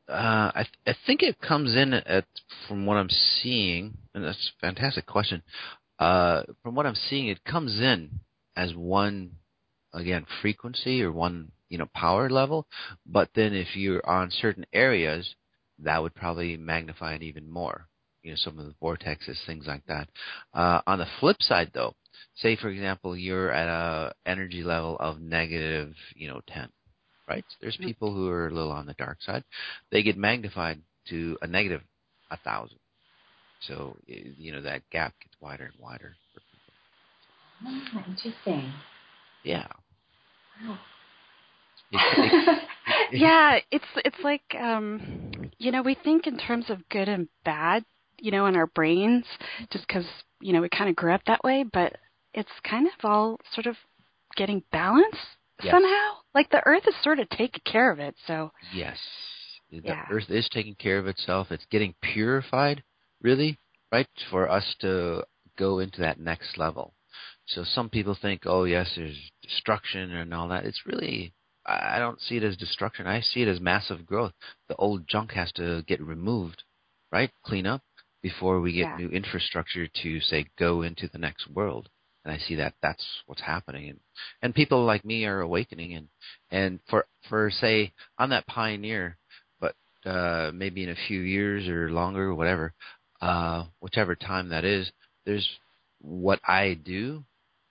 Uh, 0.09 0.50
I 0.55 0.62
th- 0.62 0.97
I 0.97 0.99
think 1.07 1.23
it 1.23 1.43
comes 1.43 1.76
in 1.76 1.93
at 1.93 2.25
from 2.67 2.87
what 2.87 2.97
I'm 2.97 3.11
seeing, 3.11 3.99
and 4.14 4.25
that's 4.25 4.52
a 4.57 4.67
fantastic 4.67 5.05
question. 5.05 5.43
Uh, 5.99 6.45
from 6.62 6.75
what 6.75 6.87
I'm 6.87 6.95
seeing, 6.95 7.28
it 7.28 7.45
comes 7.45 7.78
in 7.78 8.21
as 8.57 8.75
one 8.75 9.33
again 9.93 10.25
frequency 10.40 11.02
or 11.02 11.12
one 11.12 11.52
you 11.68 11.78
know 11.78 11.88
power 11.94 12.28
level 12.30 12.66
but 13.06 13.28
then 13.34 13.54
if 13.54 13.76
you're 13.76 14.06
on 14.08 14.30
certain 14.30 14.66
areas 14.72 15.34
that 15.78 16.02
would 16.02 16.14
probably 16.14 16.56
magnify 16.56 17.14
it 17.14 17.22
even 17.22 17.50
more 17.50 17.87
you 18.22 18.30
know 18.30 18.37
some 18.37 18.58
of 18.58 18.66
the 18.66 18.75
vortexes 18.82 19.38
things 19.46 19.66
like 19.66 19.84
that. 19.87 20.08
Uh, 20.52 20.80
on 20.87 20.98
the 20.98 21.06
flip 21.20 21.40
side 21.40 21.70
though 21.72 21.94
say 22.37 22.56
for 22.56 22.68
example 22.68 23.16
you're 23.16 23.52
at 23.52 23.68
a 23.68 24.12
energy 24.26 24.62
level 24.62 24.96
of 25.00 25.20
negative 25.20 25.94
you 26.14 26.28
know 26.28 26.40
10 26.48 26.68
right? 27.28 27.44
There's 27.60 27.76
mm-hmm. 27.76 27.87
people 27.87 28.12
who 28.12 28.28
are 28.28 28.48
a 28.48 28.50
little 28.50 28.72
on 28.72 28.87
the 28.87 28.94
dark 28.94 29.18
side. 29.20 29.44
They 29.92 30.02
get 30.02 30.16
magnified 30.16 30.80
to 31.10 31.37
a 31.42 31.46
negative 31.46 31.82
a 32.30 32.37
thousand. 32.38 32.78
So 33.60 33.96
you 34.06 34.52
know 34.52 34.62
that 34.62 34.88
gap 34.90 35.14
gets 35.20 35.34
wider 35.40 35.64
and 35.64 35.75
wider 35.78 36.14
for 36.32 36.40
people. 37.70 37.94
Oh, 37.96 38.10
interesting. 38.10 38.72
Yeah. 39.42 39.66
Wow 40.64 40.78
yeah, 43.12 43.59
it's 43.71 43.85
it's 43.97 44.18
like 44.23 44.42
um, 44.61 45.50
you 45.59 45.73
know 45.73 45.83
we 45.83 45.95
think 45.95 46.26
in 46.26 46.38
terms 46.38 46.66
of 46.68 46.87
good 46.88 47.09
and 47.09 47.28
bad, 47.45 47.85
you 48.18 48.30
know, 48.30 48.47
in 48.47 48.57
our 48.57 48.66
brains, 48.66 49.25
just 49.71 49.87
because 49.87 50.04
you 50.40 50.52
know 50.52 50.61
we 50.61 50.68
kind 50.68 50.90
of 50.90 50.97
grew 50.97 51.12
up 51.12 51.23
that 51.26 51.42
way. 51.42 51.64
But 51.71 51.97
it's 52.35 52.50
kind 52.68 52.87
of 52.87 52.92
all 53.04 53.38
sort 53.54 53.66
of 53.66 53.76
getting 54.37 54.62
balanced 54.71 55.16
yes. 55.62 55.73
somehow. 55.73 56.12
Like 56.35 56.50
the 56.50 56.62
Earth 56.66 56.85
is 56.87 56.95
sort 57.02 57.21
of 57.21 57.28
taking 57.30 57.62
care 57.64 57.90
of 57.90 57.99
it. 57.99 58.14
So 58.26 58.52
yes, 58.75 58.99
the 59.71 59.80
yeah. 59.85 60.04
Earth 60.11 60.28
is 60.28 60.49
taking 60.52 60.75
care 60.75 60.99
of 60.99 61.07
itself. 61.07 61.49
It's 61.50 61.66
getting 61.71 61.95
purified, 62.02 62.83
really, 63.23 63.59
right, 63.90 64.09
for 64.30 64.50
us 64.50 64.75
to 64.80 65.25
go 65.59 65.78
into 65.78 66.00
that 66.02 66.21
next 66.21 66.59
level. 66.59 66.95
So 67.47 67.64
some 67.64 67.88
people 67.88 68.16
think, 68.21 68.42
oh 68.45 68.64
yes, 68.64 68.92
there's 68.95 69.18
destruction 69.42 70.12
and 70.12 70.35
all 70.35 70.49
that. 70.49 70.66
It's 70.66 70.83
really 70.87 71.33
I 71.68 71.98
don't 71.98 72.20
see 72.20 72.37
it 72.37 72.42
as 72.42 72.56
destruction. 72.56 73.06
I 73.06 73.20
see 73.20 73.42
it 73.42 73.48
as 73.48 73.60
massive 73.60 74.06
growth. 74.06 74.32
The 74.68 74.76
old 74.76 75.06
junk 75.06 75.32
has 75.32 75.52
to 75.52 75.82
get 75.87 76.00
removed, 76.00 76.62
right? 77.12 77.30
Clean 77.44 77.66
up 77.66 77.82
before 78.22 78.60
we 78.60 78.72
get 78.72 78.88
yeah. 78.88 78.96
new 78.96 79.08
infrastructure 79.08 79.87
to 80.02 80.20
say 80.20 80.46
go 80.58 80.82
into 80.82 81.08
the 81.12 81.18
next 81.18 81.48
world. 81.50 81.88
and 82.25 82.32
I 82.32 82.38
see 82.38 82.56
that 82.56 82.75
that's 82.82 83.04
what's 83.26 83.42
happening, 83.42 83.90
and 83.90 84.00
and 84.42 84.54
people 84.54 84.84
like 84.84 85.04
me 85.04 85.25
are 85.26 85.40
awakening, 85.40 85.94
and 85.94 86.08
and 86.50 86.80
for 86.88 87.06
for 87.28 87.50
say 87.50 87.92
I'm 88.18 88.30
that 88.30 88.46
pioneer, 88.46 89.16
but 89.60 89.75
uh, 90.04 90.50
maybe 90.54 90.82
in 90.82 90.90
a 90.90 91.06
few 91.06 91.20
years 91.20 91.68
or 91.68 91.90
longer, 91.90 92.30
or 92.30 92.34
whatever, 92.34 92.72
uh, 93.20 93.64
whichever 93.80 94.14
time 94.14 94.48
that 94.50 94.64
is, 94.64 94.90
there's 95.26 95.48
what 96.00 96.40
I 96.46 96.75
do 96.75 97.25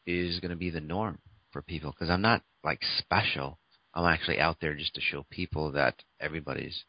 is 0.06 0.40
going 0.40 0.52
to 0.52 0.58
be 0.58 0.70
the 0.70 0.82
norm 0.82 1.20
for 1.52 1.62
people 1.62 1.92
because 1.92 2.10
I'm 2.10 2.22
not 2.22 2.42
like 2.64 2.82
special. 3.00 3.60
I'm 3.98 4.06
actually 4.06 4.40
out 4.40 4.58
there 4.62 4.76
just 4.76 4.94
to 4.94 5.02
show 5.02 5.26
people 5.32 5.72
that 5.72 5.96
everybody's 6.20 6.84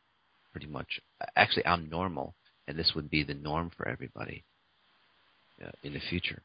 pretty 0.52 0.66
much 0.66 1.00
actually 1.36 1.64
I'm 1.64 1.88
normal, 1.88 2.34
and 2.66 2.78
this 2.78 2.92
would 2.94 3.08
be 3.08 3.22
the 3.22 3.32
norm 3.32 3.70
for 3.74 3.88
everybody 3.88 4.44
uh, 5.64 5.70
in 5.82 5.94
the 5.94 6.00
future. 6.10 6.42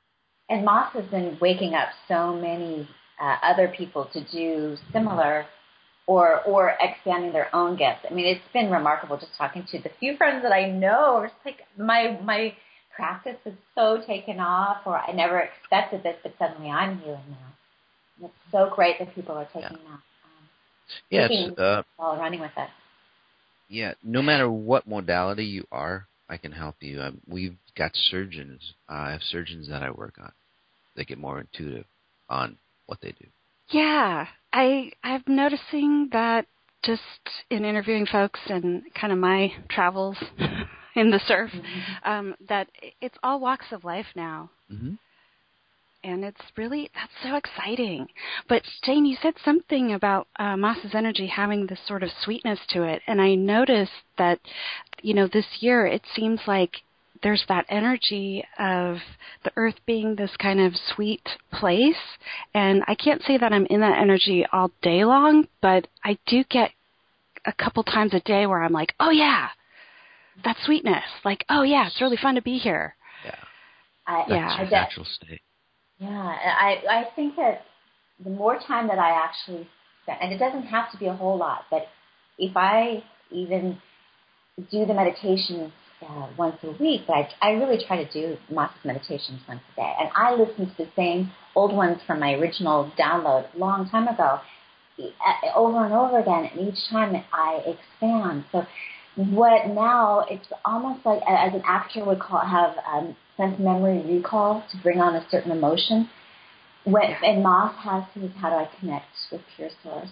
And 0.50 0.64
Mas 0.64 0.94
has 0.94 1.04
been 1.12 1.38
waking 1.42 1.74
up 1.74 1.90
so 2.08 2.34
many 2.34 2.88
uh, 3.22 3.36
other 3.44 3.74
people 3.78 4.10
to 4.14 4.24
do 4.32 4.78
similar 4.94 5.46
or 6.08 6.42
or 6.44 6.76
expanding 6.80 7.34
their 7.34 7.54
own 7.54 7.76
gifts. 7.76 8.06
I 8.10 8.14
mean, 8.14 8.26
it's 8.26 8.54
been 8.54 8.72
remarkable 8.72 9.18
just 9.18 9.36
talking 9.38 9.66
to 9.70 9.80
the 9.80 9.90
few 10.00 10.16
friends 10.16 10.44
that 10.44 10.54
I 10.54 10.70
know. 10.70 11.24
It's 11.24 11.34
like 11.44 11.58
my 11.78 12.18
my 12.24 12.56
practice 12.96 13.38
is 13.46 13.56
so 13.76 14.02
taken 14.08 14.40
off, 14.40 14.78
or 14.86 14.98
I 14.98 15.12
never 15.12 15.40
expected 15.40 16.04
this, 16.04 16.16
but 16.24 16.36
suddenly 16.40 16.70
I'm 16.70 17.00
healing 17.00 17.28
now. 17.28 17.52
And 18.16 18.26
it's 18.28 18.52
so 18.52 18.72
great 18.74 19.00
that 19.00 19.14
people 19.14 19.36
are 19.36 19.48
taking 19.54 19.64
yeah. 19.64 19.92
that. 19.92 20.00
Yeah, 21.10 21.28
it's, 21.30 21.60
uh, 21.60 21.84
while 21.98 22.18
running 22.18 22.40
with 22.40 22.52
it. 22.58 22.70
Yeah, 23.70 23.94
no 24.04 24.22
matter 24.22 24.50
what 24.50 24.88
modality 24.88 25.46
you 25.46 25.66
are, 25.72 26.08
I 26.30 26.38
can 26.38 26.52
help 26.52 26.76
you. 26.80 27.02
Um, 27.02 27.22
we've 27.28 27.56
got 27.78 27.92
surgeons. 27.96 28.74
Uh, 28.90 28.94
I 28.94 29.12
have 29.12 29.22
surgeons 29.24 29.68
that 29.70 29.82
I 29.82 29.92
work 29.92 30.16
on. 30.22 30.32
They 30.96 31.06
get 31.06 31.18
more 31.18 31.40
intuitive 31.40 31.86
on 32.30 32.58
what 32.86 33.00
they 33.02 33.12
do. 33.12 33.26
Yeah, 33.70 34.28
I 34.52 34.92
I'm 35.04 35.24
noticing 35.28 36.10
that 36.12 36.46
just 36.84 37.02
in 37.50 37.66
interviewing 37.66 38.06
folks 38.06 38.40
and 38.48 38.84
kind 39.00 39.14
of 39.14 39.20
my 39.20 39.52
travels 39.70 40.18
in 40.96 41.10
the 41.10 41.20
surf, 41.26 41.52
mm-hmm. 41.52 42.10
um, 42.10 42.36
that 42.48 42.68
it's 43.02 43.18
all 43.24 43.40
walks 43.40 43.68
of 43.72 43.84
life 43.84 44.06
now. 44.16 44.50
Mm-hmm. 44.72 44.94
And 46.04 46.26
it's 46.26 46.42
really 46.58 46.90
that's 46.94 47.12
so 47.24 47.36
exciting. 47.36 48.08
But 48.50 48.64
Jane, 48.84 49.06
you 49.06 49.18
said 49.22 49.36
something 49.44 49.94
about 49.94 50.28
uh, 50.38 50.58
Mas's 50.58 50.94
energy 50.94 51.28
having 51.28 51.66
this 51.66 51.80
sort 51.88 52.04
of 52.04 52.10
sweetness 52.24 52.60
to 52.70 52.84
it, 52.84 53.02
and 53.08 53.22
I 53.22 53.36
noticed 53.36 53.92
that, 54.18 54.40
you 55.02 55.14
know, 55.14 55.28
this 55.28 55.46
year 55.60 55.86
it 55.86 56.02
seems 56.14 56.42
like 56.46 56.82
there's 57.24 57.44
that 57.48 57.66
energy 57.70 58.44
of 58.60 58.98
the 59.44 59.52
earth 59.56 59.76
being 59.86 60.16
this 60.16 60.36
kind 60.38 60.60
of 60.60 60.74
sweet 60.94 61.28
place. 61.52 61.96
And 62.54 62.84
I 62.88 62.96
can't 62.96 63.24
say 63.24 63.38
that 63.38 63.54
I'm 63.54 63.66
in 63.68 63.80
that 63.80 63.98
energy 63.98 64.46
all 64.52 64.72
day 64.82 65.06
long, 65.06 65.48
but 65.62 65.88
I 66.04 66.18
do 66.28 66.44
get 66.50 66.72
a 67.46 67.54
couple 67.54 67.84
times 67.84 68.14
a 68.14 68.20
day 68.20 68.46
where 68.46 68.62
I'm 68.62 68.74
like, 68.74 68.94
oh 69.00 69.10
yeah, 69.10 69.48
that 70.44 70.58
sweetness. 70.66 71.04
Like, 71.24 71.46
oh 71.50 71.64
yeah, 71.64 71.88
it's 71.88 72.02
really 72.02 72.18
fun 72.18 72.36
to 72.36 72.42
be 72.42 72.58
here. 72.58 72.96
Yeah. 73.26 73.36
I, 74.06 74.24
yeah. 74.28 74.48
I, 74.60 74.70
natural 74.70 75.06
state. 75.06 75.42
Yeah, 76.00 76.10
I 76.10 76.84
I 76.90 77.04
think 77.16 77.36
that 77.38 77.62
the 78.24 78.30
more 78.30 78.60
time 78.60 78.88
that 78.88 79.00
I 79.00 79.12
actually 79.12 79.68
spend, 80.04 80.20
and 80.22 80.34
it 80.34 80.38
doesn't 80.38 80.64
have 80.64 80.92
to 80.92 80.98
be 80.98 81.08
a 81.08 81.14
whole 81.14 81.38
lot, 81.38 81.66
but 81.72 81.88
if 82.38 82.56
I 82.58 83.04
even 83.32 83.78
do 84.72 84.86
the 84.86 84.94
meditations 84.94 85.72
uh, 86.02 86.28
once 86.38 86.58
a 86.64 86.72
week, 86.72 87.02
I, 87.10 87.30
I 87.42 87.52
really 87.52 87.84
try 87.88 88.04
to 88.04 88.12
do 88.12 88.38
Mas's 88.52 88.84
meditations 88.86 89.42
once 89.48 89.62
a 89.74 89.76
day. 89.76 89.94
And 90.00 90.10
I 90.16 90.36
listen 90.36 90.68
to 90.68 90.78
the 90.78 90.90
same 90.96 91.32
old 91.56 91.74
ones 91.74 92.00
from 92.06 92.20
my 92.20 92.34
original 92.34 92.92
download 93.00 93.54
a 93.54 93.58
long 93.58 93.90
time 93.90 94.08
ago 94.08 94.40
over 95.56 95.86
and 95.86 95.94
over 95.94 96.20
again, 96.20 96.50
and 96.54 96.68
each 96.68 96.90
time 96.90 97.16
I 97.34 97.64
expand. 97.66 98.46
So 98.52 98.66
what 99.16 99.68
now, 99.68 100.26
it's 100.30 100.48
almost 100.66 101.06
like 101.06 101.22
as 101.28 101.54
an 101.54 101.64
actor 101.66 102.04
would 102.06 102.20
call 102.20 102.40
have 102.42 102.76
um, 102.92 103.16
sense 103.38 103.60
memory 103.60 104.02
recall 104.06 104.64
to 104.72 104.78
bring 104.82 105.00
on 105.00 105.16
a 105.16 105.26
certain 105.30 105.52
emotion. 105.52 106.10
When, 106.86 107.16
and 107.24 107.44
Mas 107.44 107.76
has 107.78 108.04
his 108.14 108.32
how 108.40 108.50
do 108.50 108.56
I 108.56 108.70
connect 108.80 109.06
with 109.32 109.42
pure 109.56 109.70
source 109.82 110.10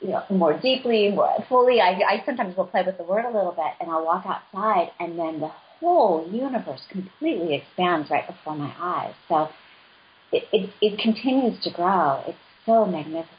you 0.00 0.08
know, 0.08 0.22
more 0.30 0.58
deeply, 0.58 1.10
more 1.10 1.44
fully. 1.48 1.80
I, 1.80 1.98
I 2.08 2.22
sometimes 2.26 2.56
will 2.56 2.66
play 2.66 2.82
with 2.84 2.98
the 2.98 3.04
word 3.04 3.24
a 3.24 3.30
little 3.30 3.52
bit, 3.52 3.72
and 3.80 3.90
I'll 3.90 4.04
walk 4.04 4.24
outside, 4.26 4.90
and 5.00 5.18
then 5.18 5.40
the 5.40 5.48
whole 5.48 6.28
universe 6.30 6.82
completely 6.90 7.54
expands 7.54 8.10
right 8.10 8.26
before 8.26 8.56
my 8.56 8.72
eyes. 8.78 9.14
So 9.28 9.48
it 10.32 10.44
it, 10.52 10.70
it 10.80 10.98
continues 10.98 11.62
to 11.64 11.70
grow. 11.70 12.22
It's 12.26 12.38
so 12.66 12.84
magnificent. 12.84 13.30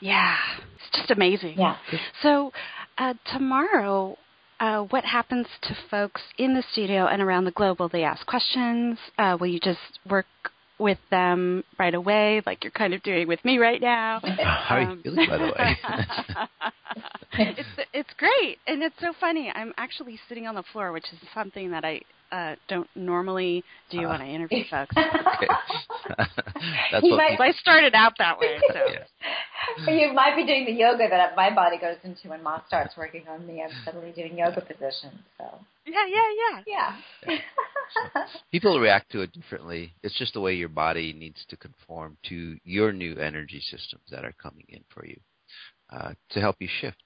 Yeah, 0.00 0.36
it's 0.76 0.96
just 0.96 1.10
amazing. 1.10 1.58
Yeah. 1.58 1.76
So 2.22 2.52
uh, 2.96 3.14
tomorrow. 3.32 4.18
Uh, 4.60 4.82
what 4.84 5.04
happens 5.04 5.46
to 5.62 5.76
folks 5.90 6.20
in 6.36 6.54
the 6.54 6.64
studio 6.72 7.06
and 7.06 7.22
around 7.22 7.44
the 7.44 7.52
globe? 7.52 7.78
Will 7.78 7.88
they 7.88 8.02
ask 8.02 8.26
questions? 8.26 8.98
Uh, 9.16 9.36
will 9.38 9.46
you 9.46 9.60
just 9.60 10.00
work 10.08 10.26
with 10.78 10.98
them 11.10 11.64
right 11.78 11.94
away, 11.94 12.42
like 12.46 12.62
you're 12.62 12.70
kind 12.70 12.94
of 12.94 13.02
doing 13.02 13.26
with 13.26 13.44
me 13.44 13.58
right 13.58 13.80
now. 13.80 14.20
How 14.42 14.76
are 14.76 14.82
you 14.82 14.88
um, 14.88 15.02
feeling, 15.02 15.28
by 15.28 15.38
the 15.38 15.44
way? 15.44 15.76
it's 17.32 17.68
it's 17.92 18.10
great, 18.16 18.58
and 18.66 18.82
it's 18.82 18.94
so 19.00 19.12
funny. 19.20 19.50
I'm 19.54 19.72
actually 19.76 20.18
sitting 20.28 20.46
on 20.46 20.54
the 20.54 20.62
floor, 20.72 20.92
which 20.92 21.06
is 21.12 21.18
something 21.34 21.70
that 21.72 21.84
I 21.84 22.00
uh, 22.30 22.56
don't 22.68 22.88
normally 22.94 23.64
do 23.90 24.00
uh, 24.00 24.10
when 24.10 24.20
I 24.20 24.28
interview 24.28 24.64
folks. 24.70 24.94
That's 24.94 27.02
what 27.02 27.16
might, 27.16 27.40
I 27.40 27.52
started 27.52 27.94
out 27.94 28.12
that 28.18 28.38
way. 28.38 28.58
So. 28.72 28.80
Yeah. 28.86 29.04
You 29.86 30.12
might 30.12 30.34
be 30.34 30.46
doing 30.46 30.64
the 30.64 30.72
yoga 30.72 31.08
that 31.10 31.36
my 31.36 31.54
body 31.54 31.78
goes 31.78 31.96
into 32.02 32.28
when 32.28 32.42
Mas 32.42 32.62
starts 32.66 32.96
working 32.96 33.24
on 33.28 33.46
me. 33.46 33.62
I'm 33.62 33.70
suddenly 33.84 34.12
doing 34.12 34.38
yoga 34.38 34.60
positions. 34.60 35.20
So. 35.36 35.44
Yeah, 35.86 36.06
yeah, 36.06 36.62
yeah. 36.66 36.96
Yeah. 37.26 37.38
People 38.50 38.80
react 38.80 39.12
to 39.12 39.20
it 39.20 39.32
differently. 39.32 39.94
It's 40.02 40.18
just 40.18 40.34
the 40.34 40.40
way 40.40 40.54
your 40.54 40.68
body 40.68 41.12
needs 41.12 41.44
to 41.48 41.56
conform 41.56 42.16
to 42.28 42.58
your 42.64 42.92
new 42.92 43.16
energy 43.16 43.60
systems 43.60 44.02
that 44.10 44.24
are 44.24 44.34
coming 44.40 44.64
in 44.68 44.84
for 44.92 45.06
you 45.06 45.18
uh, 45.90 46.12
to 46.30 46.40
help 46.40 46.56
you 46.60 46.68
shift. 46.80 47.02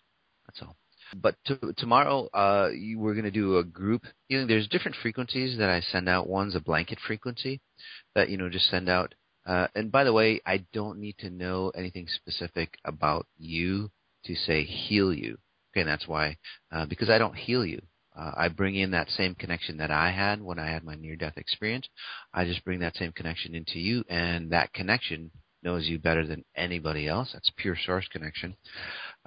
That's 0.47 0.63
all. 0.63 0.77
But 1.17 1.37
to, 1.47 1.75
tomorrow, 1.77 2.29
uh, 2.33 2.71
we're 2.97 3.15
going 3.15 3.25
to 3.25 3.31
do 3.31 3.59
a 3.59 3.65
group. 3.65 4.05
You 4.29 4.41
know, 4.41 4.47
there's 4.47 4.69
different 4.69 4.97
frequencies 5.03 5.59
that 5.59 5.69
I 5.69 5.81
send 5.81 6.09
out. 6.09 6.29
One's 6.29 6.57
a 6.57 6.61
blanket 6.61 6.99
frequency 7.07 7.61
that 8.15 8.31
you 8.31 8.37
know 8.37 8.49
just 8.49 8.69
send 8.71 8.89
out. 8.89 9.15
Uh, 9.45 9.67
and 9.75 9.91
by 9.91 10.05
the 10.05 10.13
way, 10.13 10.41
I 10.47 10.65
don't 10.73 10.99
need 10.99 11.19
to 11.19 11.31
know 11.31 11.71
anything 11.75 12.07
specific 12.09 12.75
about 12.85 13.27
you 13.39 13.91
to 14.25 14.35
say 14.35 14.63
heal 14.63 15.13
you. 15.13 15.39
Okay, 15.73 15.81
and 15.81 15.89
that's 15.89 16.07
why 16.07 16.37
uh, 16.71 16.87
because 16.87 17.11
I 17.11 17.19
don't 17.19 17.37
heal 17.37 17.65
you. 17.65 17.83
Uh, 18.17 18.33
I 18.37 18.49
bring 18.49 18.77
in 18.77 18.91
that 18.91 19.09
same 19.09 19.35
connection 19.35 19.79
that 19.79 19.91
I 19.91 20.11
had 20.11 20.43
when 20.43 20.59
I 20.59 20.69
had 20.69 20.85
my 20.85 20.95
near-death 20.95 21.39
experience. 21.39 21.89
I 22.35 22.45
just 22.45 22.63
bring 22.65 22.81
that 22.81 22.95
same 22.97 23.13
connection 23.13 23.55
into 23.55 23.79
you, 23.79 24.05
and 24.09 24.51
that 24.51 24.73
connection 24.75 25.31
knows 25.63 25.87
you 25.87 25.99
better 25.99 26.27
than 26.27 26.45
anybody 26.55 27.09
else. 27.09 27.31
That's 27.33 27.51
pure 27.57 27.77
source 27.87 28.07
connection. 28.09 28.55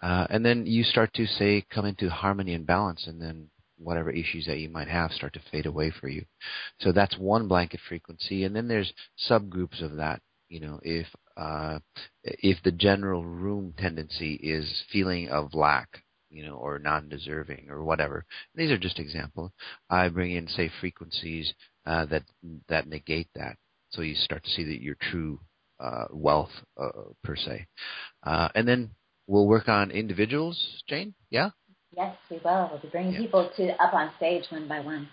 Uh, 0.06 0.28
and 0.30 0.46
then 0.46 0.68
you 0.68 0.84
start 0.84 1.12
to 1.16 1.26
say 1.26 1.66
come 1.74 1.86
into 1.86 2.08
harmony 2.12 2.54
and 2.54 2.68
balance, 2.68 3.08
and 3.08 3.20
then 3.20 3.50
whatever 3.80 4.12
issues 4.12 4.46
that 4.46 4.60
you 4.60 4.70
might 4.70 4.88
have 4.88 5.12
start 5.12 5.34
to 5.34 5.42
fade 5.52 5.66
away 5.66 5.92
for 6.00 6.08
you. 6.08 6.24
So 6.80 6.92
that's 6.92 7.18
one 7.18 7.48
blanket 7.48 7.80
frequency, 7.90 8.44
and 8.44 8.56
then 8.56 8.68
there's 8.68 8.94
subgroups 9.28 9.82
of 9.82 9.96
that. 9.96 10.22
You 10.48 10.60
know, 10.60 10.80
if 10.84 11.08
uh, 11.36 11.80
if 12.24 12.62
the 12.64 12.72
general 12.72 13.24
room 13.26 13.74
tendency 13.80 14.36
is 14.36 14.84
feeling 14.92 15.30
of 15.30 15.56
lack, 15.56 16.04
you 16.30 16.46
know, 16.46 16.56
or 16.56 16.78
non-deserving 16.78 17.68
or 17.72 17.84
whatever. 17.84 18.26
These 18.54 18.70
are 18.70 18.78
just 18.78 19.00
examples. 19.00 19.50
I 19.90 20.10
bring 20.10 20.34
in, 20.34 20.48
say, 20.48 20.70
frequencies 20.80 21.52
uh, 21.88 22.06
that 22.12 22.24
that 22.70 22.88
negate 22.88 23.30
that, 23.34 23.58
so 23.90 24.04
you 24.04 24.14
start 24.14 24.44
to 24.44 24.52
see 24.52 24.66
that 24.66 24.84
your 24.84 24.98
true 25.10 25.40
uh, 25.80 26.06
wealth 26.12 26.52
uh, 26.80 26.90
per 27.24 27.36
se, 27.36 27.66
uh, 28.24 28.50
and 28.54 28.68
then 28.68 28.92
we'll 29.28 29.48
work 29.48 29.68
on 29.68 29.92
individuals. 29.92 30.84
Jane, 30.88 31.14
yeah. 31.30 31.50
Yes, 31.96 32.16
we 32.30 32.40
will. 32.44 32.70
We'll 32.72 32.82
be 32.82 32.90
bringing 32.90 33.14
yep. 33.14 33.22
people 33.22 33.50
to 33.56 33.82
up 33.82 33.94
on 33.94 34.12
stage 34.18 34.46
one 34.50 34.68
by 34.68 34.82
one. 34.82 35.08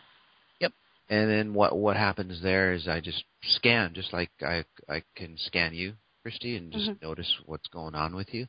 Yep. 0.60 0.72
And 1.08 1.30
then 1.30 1.54
what 1.54 1.76
what 1.76 1.96
happens 1.96 2.42
there 2.42 2.72
is 2.72 2.88
I 2.88 3.00
just 3.00 3.24
scan, 3.42 3.94
just 3.94 4.12
like 4.12 4.30
I 4.40 4.64
I 4.88 5.02
can 5.16 5.36
scan 5.38 5.74
you, 5.74 5.94
Christy, 6.22 6.56
and 6.56 6.72
just 6.72 6.90
mm-hmm. 6.90 7.06
notice 7.06 7.32
what's 7.46 7.68
going 7.68 7.94
on 7.94 8.16
with 8.16 8.34
you, 8.34 8.46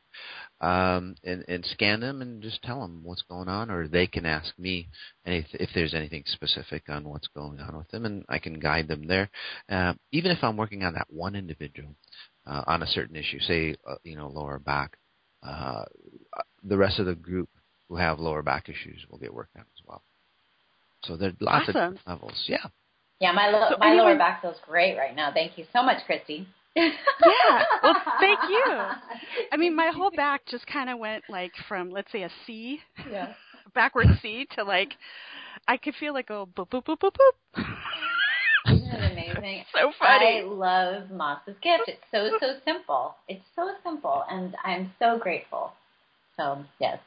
um, 0.60 1.14
and 1.22 1.44
and 1.46 1.64
scan 1.64 2.00
them 2.00 2.22
and 2.22 2.42
just 2.42 2.62
tell 2.62 2.80
them 2.80 3.02
what's 3.04 3.22
going 3.22 3.48
on, 3.48 3.70
or 3.70 3.86
they 3.86 4.06
can 4.06 4.26
ask 4.26 4.56
me 4.58 4.88
if, 5.24 5.46
if 5.52 5.70
there's 5.74 5.94
anything 5.94 6.24
specific 6.26 6.84
on 6.88 7.08
what's 7.08 7.28
going 7.28 7.60
on 7.60 7.76
with 7.76 7.88
them, 7.88 8.04
and 8.04 8.24
I 8.28 8.38
can 8.38 8.58
guide 8.58 8.88
them 8.88 9.06
there. 9.06 9.30
Uh, 9.68 9.94
even 10.10 10.32
if 10.32 10.38
I'm 10.42 10.56
working 10.56 10.82
on 10.82 10.94
that 10.94 11.06
one 11.08 11.36
individual 11.36 11.94
uh, 12.46 12.62
on 12.66 12.82
a 12.82 12.86
certain 12.86 13.16
issue, 13.16 13.38
say 13.40 13.76
uh, 13.88 13.96
you 14.02 14.16
know 14.16 14.28
lower 14.28 14.58
back, 14.58 14.96
uh, 15.44 15.84
the 16.62 16.76
rest 16.76 16.98
of 16.98 17.06
the 17.06 17.14
group 17.14 17.48
who 17.88 17.96
have 17.96 18.18
lower 18.18 18.42
back 18.42 18.68
issues 18.68 19.04
will 19.10 19.18
get 19.18 19.32
worked 19.32 19.56
on 19.56 19.62
as 19.62 19.86
well. 19.86 20.02
So 21.04 21.16
there's 21.16 21.34
lots 21.40 21.68
awesome. 21.68 21.94
of 21.94 21.98
levels. 22.06 22.44
Yeah. 22.46 22.66
Yeah, 23.20 23.32
my 23.32 23.48
lo- 23.48 23.68
so 23.70 23.76
my 23.78 23.88
anyone... 23.88 24.06
lower 24.06 24.18
back 24.18 24.42
feels 24.42 24.56
great 24.66 24.96
right 24.96 25.14
now. 25.14 25.32
Thank 25.32 25.58
you 25.58 25.64
so 25.72 25.82
much, 25.82 26.04
Christy. 26.06 26.46
yeah. 26.76 26.92
Well, 27.82 27.94
thank 28.20 28.38
you. 28.48 28.64
I 29.52 29.56
mean, 29.56 29.76
my 29.76 29.90
whole 29.94 30.10
back 30.10 30.42
just 30.46 30.66
kind 30.66 30.90
of 30.90 30.98
went 30.98 31.24
like 31.28 31.52
from 31.68 31.90
let's 31.90 32.10
say 32.10 32.22
a 32.22 32.30
C, 32.46 32.80
yeah. 33.10 33.34
backward 33.74 34.08
C 34.20 34.46
to 34.56 34.64
like 34.64 34.94
I 35.68 35.76
could 35.76 35.94
feel 36.00 36.12
like 36.12 36.30
a 36.30 36.44
boop 36.46 36.68
boop 36.70 36.84
boop 36.84 36.98
boop 36.98 37.12
boop. 37.12 37.64
Isn't 39.44 39.58
it 39.58 39.64
amazing? 39.64 39.64
so 39.74 39.92
funny. 39.98 40.40
I 40.40 40.44
love 40.44 41.10
Mas's 41.10 41.56
gift. 41.62 41.88
It's 41.88 42.00
so 42.10 42.30
so 42.40 42.54
simple. 42.64 43.14
It's 43.28 43.44
so 43.56 43.70
simple, 43.84 44.24
and 44.30 44.54
I'm 44.64 44.92
so 44.98 45.18
grateful. 45.18 45.72
So 46.36 46.64
yes, 46.80 46.98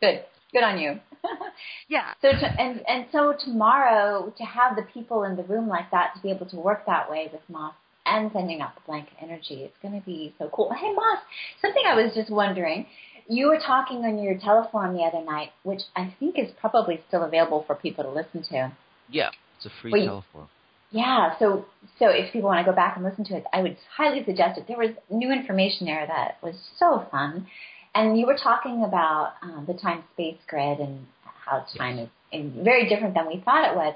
good, 0.00 0.24
good 0.52 0.62
on 0.62 0.78
you. 0.78 1.00
yeah. 1.88 2.12
So 2.22 2.30
to, 2.32 2.60
and 2.60 2.82
and 2.88 3.06
so 3.12 3.34
tomorrow 3.44 4.32
to 4.36 4.44
have 4.44 4.76
the 4.76 4.82
people 4.82 5.24
in 5.24 5.36
the 5.36 5.44
room 5.44 5.68
like 5.68 5.90
that 5.90 6.12
to 6.16 6.22
be 6.22 6.30
able 6.30 6.46
to 6.46 6.56
work 6.56 6.86
that 6.86 7.10
way 7.10 7.28
with 7.32 7.42
Mas 7.48 7.72
and 8.04 8.30
sending 8.32 8.60
out 8.60 8.74
the 8.74 8.82
blanket 8.86 9.14
energy, 9.20 9.64
it's 9.64 9.76
going 9.82 9.98
to 9.98 10.04
be 10.06 10.34
so 10.38 10.48
cool. 10.52 10.72
Hey 10.72 10.92
Mas, 10.92 11.18
something 11.60 11.82
I 11.86 11.94
was 11.94 12.12
just 12.14 12.30
wondering. 12.30 12.86
You 13.28 13.48
were 13.48 13.58
talking 13.58 14.04
on 14.04 14.22
your 14.22 14.38
telephone 14.38 14.94
the 14.94 15.02
other 15.02 15.24
night, 15.24 15.50
which 15.64 15.80
I 15.96 16.14
think 16.20 16.38
is 16.38 16.48
probably 16.60 17.00
still 17.08 17.24
available 17.24 17.64
for 17.66 17.74
people 17.74 18.04
to 18.04 18.10
listen 18.10 18.44
to. 18.50 18.72
Yeah, 19.10 19.30
it's 19.56 19.66
a 19.66 19.70
free 19.82 19.90
well, 19.90 20.22
telephone. 20.32 20.48
Yeah, 20.90 21.38
so 21.38 21.66
so 21.98 22.08
if 22.08 22.32
people 22.32 22.48
want 22.48 22.64
to 22.64 22.70
go 22.70 22.74
back 22.74 22.96
and 22.96 23.04
listen 23.04 23.24
to 23.26 23.36
it, 23.36 23.44
I 23.52 23.62
would 23.62 23.76
highly 23.96 24.24
suggest 24.24 24.58
it. 24.58 24.66
There 24.68 24.78
was 24.78 24.90
new 25.10 25.32
information 25.32 25.86
there 25.86 26.06
that 26.06 26.38
was 26.42 26.54
so 26.78 27.06
fun, 27.10 27.46
and 27.94 28.18
you 28.18 28.26
were 28.26 28.36
talking 28.36 28.84
about 28.84 29.34
um, 29.42 29.64
the 29.66 29.74
time 29.74 30.04
space 30.12 30.38
grid 30.46 30.78
and 30.78 31.06
how 31.44 31.66
time 31.76 31.98
yes. 31.98 32.08
is, 32.32 32.46
is 32.46 32.64
very 32.64 32.88
different 32.88 33.14
than 33.14 33.26
we 33.26 33.42
thought 33.44 33.70
it 33.70 33.76
was. 33.76 33.94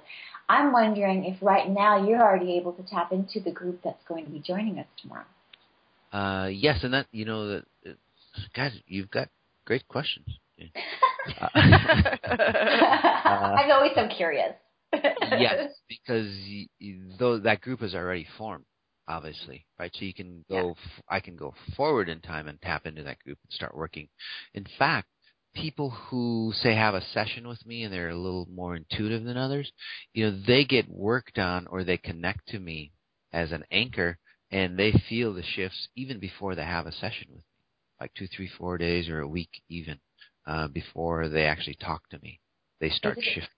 I'm 0.49 0.73
wondering 0.73 1.27
if 1.27 1.41
right 1.41 1.71
now 1.71 2.05
you're 2.05 2.21
already 2.21 2.57
able 2.57 2.73
to 2.73 2.83
tap 2.83 3.13
into 3.13 3.39
the 3.39 3.53
group 3.53 3.83
that's 3.85 4.03
going 4.09 4.25
to 4.25 4.31
be 4.31 4.41
joining 4.41 4.81
us 4.81 4.87
tomorrow. 5.01 5.25
Uh, 6.13 6.49
yes, 6.49 6.83
and 6.83 6.93
that 6.93 7.07
you 7.13 7.25
know 7.25 7.47
that 7.49 7.65
uh, 7.87 7.93
guys, 8.55 8.73
you've 8.87 9.11
got 9.11 9.29
great 9.65 9.87
questions. 9.87 10.27
uh, 11.41 11.49
I'm 11.55 12.19
always 13.71 13.93
so 13.95 14.09
curious. 14.09 14.55
Yes, 15.21 15.61
because 15.89 16.29
though 17.19 17.39
that 17.39 17.61
group 17.61 17.83
is 17.83 17.95
already 17.95 18.27
formed, 18.39 18.65
obviously, 19.09 19.67
right? 19.79 19.91
So 19.95 20.05
you 20.05 20.15
can 20.15 20.45
go, 20.49 20.71
yeah. 20.71 20.73
f- 20.73 21.03
I 21.09 21.21
can 21.21 21.37
go 21.37 21.55
forward 21.77 22.09
in 22.09 22.21
time 22.21 22.49
and 22.49 22.61
tap 22.61 22.87
into 22.87 23.03
that 23.05 23.19
group 23.21 23.39
and 23.43 23.53
start 23.53 23.77
working. 23.77 24.09
In 24.55 24.67
fact, 24.79 25.09
people 25.55 25.91
who 25.91 26.53
say 26.55 26.75
have 26.75 26.95
a 26.95 27.03
session 27.13 27.49
with 27.49 27.65
me 27.67 27.83
and 27.85 27.93
they're 27.93 28.11
a 28.11 28.17
little 28.17 28.47
more 28.53 28.77
intuitive 28.77 29.25
than 29.25 29.37
others, 29.37 29.73
you 30.15 30.25
know, 30.31 30.41
they 30.47 30.65
get 30.65 30.89
worked 30.89 31.39
on 31.39 31.67
or 31.69 31.85
they 31.85 31.97
connect 31.99 32.47
to 32.49 32.59
me 32.59 32.93
as 33.33 33.53
an 33.53 33.65
anchor 33.71 34.19
and 34.51 34.79
they 34.79 34.93
feel 35.09 35.33
the 35.35 35.43
shifts 35.43 35.89
even 35.97 36.19
before 36.19 36.55
they 36.55 36.65
have 36.65 36.87
a 36.87 36.93
session 36.93 37.29
with 37.31 37.39
me, 37.39 37.45
like 38.01 38.13
two, 38.15 38.27
three, 38.29 38.49
four 38.59 38.79
days 38.79 39.09
or 39.09 39.21
a 39.21 39.29
week 39.29 39.63
even, 39.69 39.99
uh, 40.47 40.69
before 40.69 41.29
they 41.29 41.45
actually 41.45 41.77
talk 41.77 42.09
to 42.11 42.19
me. 42.21 42.41
They 42.81 42.91
start 42.91 43.19
shifting. 43.21 43.51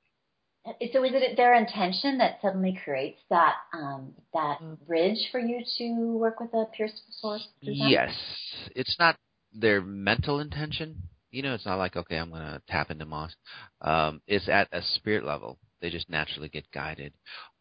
So 0.65 1.03
is 1.05 1.13
it 1.15 1.37
their 1.37 1.55
intention 1.55 2.19
that 2.19 2.39
suddenly 2.41 2.79
creates 2.85 3.19
that 3.31 3.55
um, 3.73 4.13
that 4.33 4.61
mm. 4.61 4.79
bridge 4.87 5.19
for 5.33 5.41
you 5.41 5.61
to 5.79 6.19
work 6.19 6.39
with 6.39 6.55
a 6.55 6.67
pure 6.75 6.89
source? 7.21 7.47
Yes, 7.61 8.15
it's 8.77 8.97
not 8.99 9.17
their 9.53 9.81
mental 9.81 10.39
intention. 10.39 10.97
You 11.33 11.43
know, 11.43 11.55
it's 11.55 11.67
not 11.67 11.79
like 11.79 11.97
okay, 11.97 12.17
I'm 12.17 12.31
going 12.31 12.43
to 12.43 12.63
tap 12.69 12.93
into 12.93 13.05
Mas. 13.07 13.35
Um, 13.81 14.21
it's 14.29 14.49
at 14.49 14.69
a 14.71 14.83
spirit 14.95 15.25
level. 15.25 15.59
They 15.81 15.91
just 15.91 16.09
naturally 16.09 16.49
get 16.49 16.71
guided. 16.71 17.13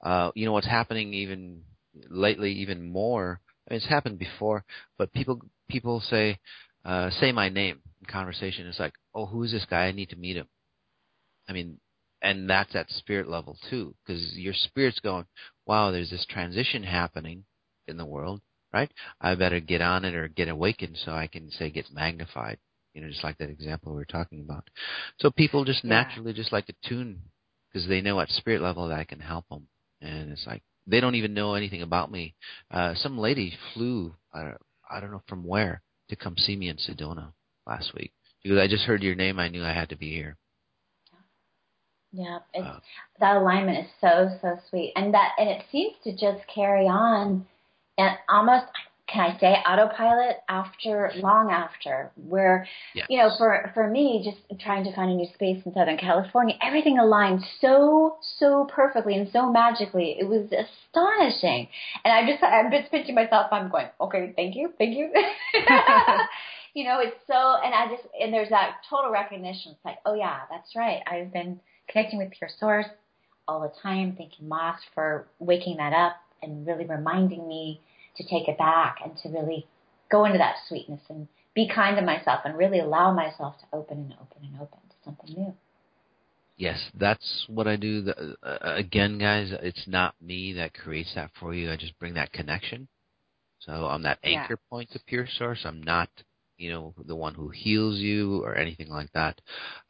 Uh, 0.03 0.29
you 0.35 0.45
know 0.45 0.51
what's 0.51 0.67
happening 0.67 1.13
even 1.15 1.63
lately, 2.07 2.51
even 2.53 2.91
more. 2.91 3.41
I 3.67 3.73
mean, 3.73 3.77
it's 3.77 3.89
happened 3.89 4.19
before, 4.19 4.63
but 4.99 5.11
people 5.11 5.41
people 5.67 6.01
say 6.01 6.37
uh, 6.85 7.09
say 7.19 7.31
my 7.31 7.49
name 7.49 7.79
in 7.99 8.05
conversation. 8.05 8.67
It's 8.67 8.79
like, 8.79 8.93
oh, 9.15 9.25
who's 9.25 9.51
this 9.51 9.65
guy? 9.67 9.85
I 9.85 9.91
need 9.91 10.09
to 10.09 10.15
meet 10.15 10.37
him. 10.37 10.47
I 11.49 11.53
mean, 11.53 11.79
and 12.21 12.49
that's 12.49 12.75
at 12.75 12.89
spirit 12.89 13.29
level 13.29 13.57
too, 13.69 13.95
because 14.05 14.33
your 14.35 14.53
spirit's 14.53 14.99
going, 14.99 15.25
wow, 15.65 15.91
there's 15.91 16.09
this 16.09 16.25
transition 16.29 16.83
happening 16.83 17.43
in 17.87 17.97
the 17.97 18.05
world, 18.05 18.41
right? 18.73 18.91
I 19.19 19.35
better 19.35 19.59
get 19.59 19.81
on 19.81 20.05
it 20.05 20.15
or 20.15 20.27
get 20.27 20.49
awakened 20.49 20.97
so 21.03 21.11
I 21.11 21.27
can 21.27 21.51
say 21.51 21.69
get 21.69 21.91
magnified. 21.93 22.57
You 22.93 23.01
know, 23.01 23.07
just 23.07 23.23
like 23.23 23.37
that 23.37 23.49
example 23.49 23.93
we 23.93 23.99
were 23.99 24.05
talking 24.05 24.41
about. 24.41 24.69
So 25.19 25.31
people 25.31 25.63
just 25.63 25.83
yeah. 25.83 25.89
naturally 25.89 26.33
just 26.33 26.51
like 26.51 26.65
to 26.67 26.73
tune 26.85 27.21
because 27.71 27.87
they 27.87 28.01
know 28.01 28.19
at 28.19 28.29
spirit 28.29 28.61
level 28.61 28.89
that 28.89 28.99
I 28.99 29.05
can 29.05 29.19
help 29.19 29.47
them, 29.49 29.67
and 30.01 30.31
it's 30.31 30.45
like 30.45 30.61
they 30.87 30.99
don't 30.99 31.15
even 31.15 31.33
know 31.33 31.53
anything 31.53 31.81
about 31.81 32.11
me. 32.11 32.35
Uh, 32.69 32.93
some 32.95 33.17
lady 33.17 33.53
flew, 33.73 34.13
uh, 34.33 34.51
I 34.89 34.99
don't 34.99 35.11
know 35.11 35.23
from 35.27 35.45
where, 35.45 35.81
to 36.09 36.15
come 36.17 36.35
see 36.37 36.55
me 36.57 36.67
in 36.67 36.77
Sedona 36.77 37.31
last 37.65 37.93
week 37.95 38.11
because 38.43 38.59
I 38.59 38.67
just 38.67 38.83
heard 38.83 39.03
your 39.03 39.15
name. 39.15 39.39
I 39.39 39.47
knew 39.47 39.63
I 39.63 39.73
had 39.73 39.89
to 39.89 39.95
be 39.95 40.09
here. 40.09 40.37
Yeah, 42.13 42.39
it's, 42.53 42.67
that 43.19 43.37
alignment 43.37 43.85
is 43.85 43.91
so 44.01 44.29
so 44.41 44.59
sweet, 44.69 44.93
and 44.95 45.13
that 45.13 45.31
and 45.37 45.49
it 45.49 45.63
seems 45.71 45.93
to 46.03 46.11
just 46.11 46.45
carry 46.53 46.85
on, 46.85 47.45
and 47.97 48.17
almost 48.27 48.65
can 49.11 49.31
I 49.31 49.39
say 49.39 49.53
autopilot 49.67 50.37
after 50.47 51.11
long 51.17 51.51
after 51.51 52.11
where 52.15 52.67
yes. 52.95 53.07
you 53.09 53.17
know 53.17 53.29
for 53.37 53.71
for 53.73 53.89
me 53.89 54.21
just 54.23 54.61
trying 54.61 54.83
to 54.85 54.95
find 54.95 55.11
a 55.11 55.15
new 55.15 55.27
space 55.33 55.61
in 55.65 55.73
Southern 55.73 55.97
California 55.97 56.55
everything 56.61 56.97
aligned 56.97 57.41
so 57.59 58.17
so 58.39 58.67
perfectly 58.73 59.15
and 59.15 59.29
so 59.31 59.51
magically 59.51 60.15
it 60.19 60.27
was 60.27 60.45
astonishing 60.51 61.67
and 62.05 62.13
I 62.13 62.29
just 62.29 62.43
I'm 62.43 62.71
just 62.71 62.91
pinching 62.91 63.15
myself 63.15 63.47
I'm 63.51 63.69
going 63.69 63.87
okay 63.99 64.33
thank 64.35 64.55
you 64.55 64.73
thank 64.77 64.95
you 64.95 65.11
you 66.73 66.85
know 66.85 66.99
it's 66.99 67.17
so 67.27 67.57
and 67.63 67.73
I 67.73 67.87
just 67.89 68.07
and 68.19 68.33
there's 68.33 68.49
that 68.49 68.77
total 68.89 69.11
recognition 69.11 69.73
it's 69.73 69.85
like 69.85 69.97
oh 70.05 70.15
yeah 70.15 70.39
that's 70.49 70.75
right 70.75 71.01
I've 71.05 71.33
been 71.33 71.59
connecting 71.91 72.19
with 72.19 72.31
Pure 72.31 72.49
Source 72.59 72.85
all 73.47 73.61
the 73.61 73.71
time. 73.81 74.15
Thank 74.17 74.39
you, 74.39 74.47
Mas, 74.47 74.75
for 74.93 75.27
waking 75.39 75.77
that 75.77 75.93
up 75.93 76.15
and 76.41 76.65
really 76.65 76.85
reminding 76.85 77.47
me 77.47 77.81
to 78.17 78.23
take 78.23 78.47
it 78.47 78.57
back 78.57 78.97
and 79.03 79.17
to 79.17 79.29
really 79.29 79.67
go 80.11 80.25
into 80.25 80.37
that 80.37 80.55
sweetness 80.67 81.01
and 81.09 81.27
be 81.55 81.69
kind 81.73 81.97
to 81.97 82.01
myself 82.01 82.41
and 82.45 82.57
really 82.57 82.79
allow 82.79 83.13
myself 83.13 83.55
to 83.59 83.65
open 83.73 83.97
and 83.97 84.13
open 84.13 84.43
and 84.43 84.55
open 84.55 84.79
to 84.89 84.95
something 85.03 85.35
new. 85.35 85.53
Yes, 86.57 86.79
that's 86.93 87.45
what 87.47 87.67
I 87.67 87.75
do. 87.75 88.03
The, 88.03 88.35
uh, 88.43 88.75
again, 88.75 89.17
guys, 89.17 89.51
it's 89.63 89.87
not 89.87 90.13
me 90.21 90.53
that 90.53 90.73
creates 90.73 91.13
that 91.15 91.31
for 91.39 91.53
you. 91.53 91.71
I 91.71 91.75
just 91.75 91.97
bring 91.97 92.13
that 92.15 92.31
connection. 92.33 92.87
So 93.59 93.71
I'm 93.71 94.03
that 94.03 94.19
anchor 94.23 94.59
yeah. 94.59 94.69
point 94.69 94.91
to 94.91 94.99
pure 95.07 95.27
source. 95.37 95.61
I'm 95.65 95.81
not 95.81 96.09
you 96.61 96.71
know, 96.71 96.93
the 97.05 97.15
one 97.15 97.33
who 97.33 97.49
heals 97.49 97.97
you 97.97 98.43
or 98.43 98.55
anything 98.55 98.89
like 98.89 99.11
that. 99.13 99.41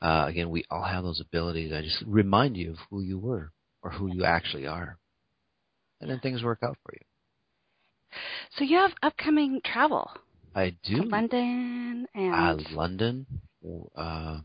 Uh, 0.02 0.26
again, 0.28 0.50
we 0.50 0.64
all 0.72 0.84
have 0.84 1.04
those 1.04 1.20
abilities. 1.20 1.74
I 1.74 1.82
just 1.82 2.02
remind 2.08 2.56
you 2.56 2.72
of 2.72 2.78
who 2.90 3.02
you 3.02 3.20
were 3.20 3.52
or 3.84 3.92
who 3.92 4.08
you 4.08 4.24
actually 4.24 4.68
are. 4.68 4.98
And 6.00 6.10
then 6.10 6.20
things 6.20 6.44
work 6.44 6.60
out 6.64 6.78
for 6.84 6.94
you. 6.94 7.06
So 8.58 8.64
you 8.64 8.78
have 8.78 8.92
upcoming 9.04 9.62
travel. 9.64 10.10
I 10.56 10.76
do. 10.84 11.04
To 11.04 11.04
London 11.04 12.08
and 12.14 12.34
uh, 12.34 12.64
London. 12.72 13.26
Uh, 13.96 14.40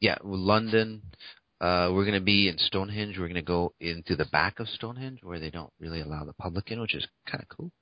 yeah, 0.00 0.16
London. 0.22 1.02
Uh, 1.60 1.90
we're 1.92 2.04
going 2.04 2.18
to 2.18 2.24
be 2.24 2.48
in 2.48 2.56
Stonehenge. 2.58 3.16
We're 3.18 3.26
going 3.26 3.34
to 3.34 3.42
go 3.42 3.74
into 3.80 4.14
the 4.14 4.26
back 4.26 4.60
of 4.60 4.68
Stonehenge 4.68 5.20
where 5.22 5.40
they 5.40 5.50
don't 5.50 5.72
really 5.80 6.00
allow 6.00 6.24
the 6.24 6.32
public 6.32 6.70
in, 6.70 6.80
which 6.80 6.94
is 6.94 7.06
kind 7.26 7.42
of 7.42 7.48
cool. 7.48 7.72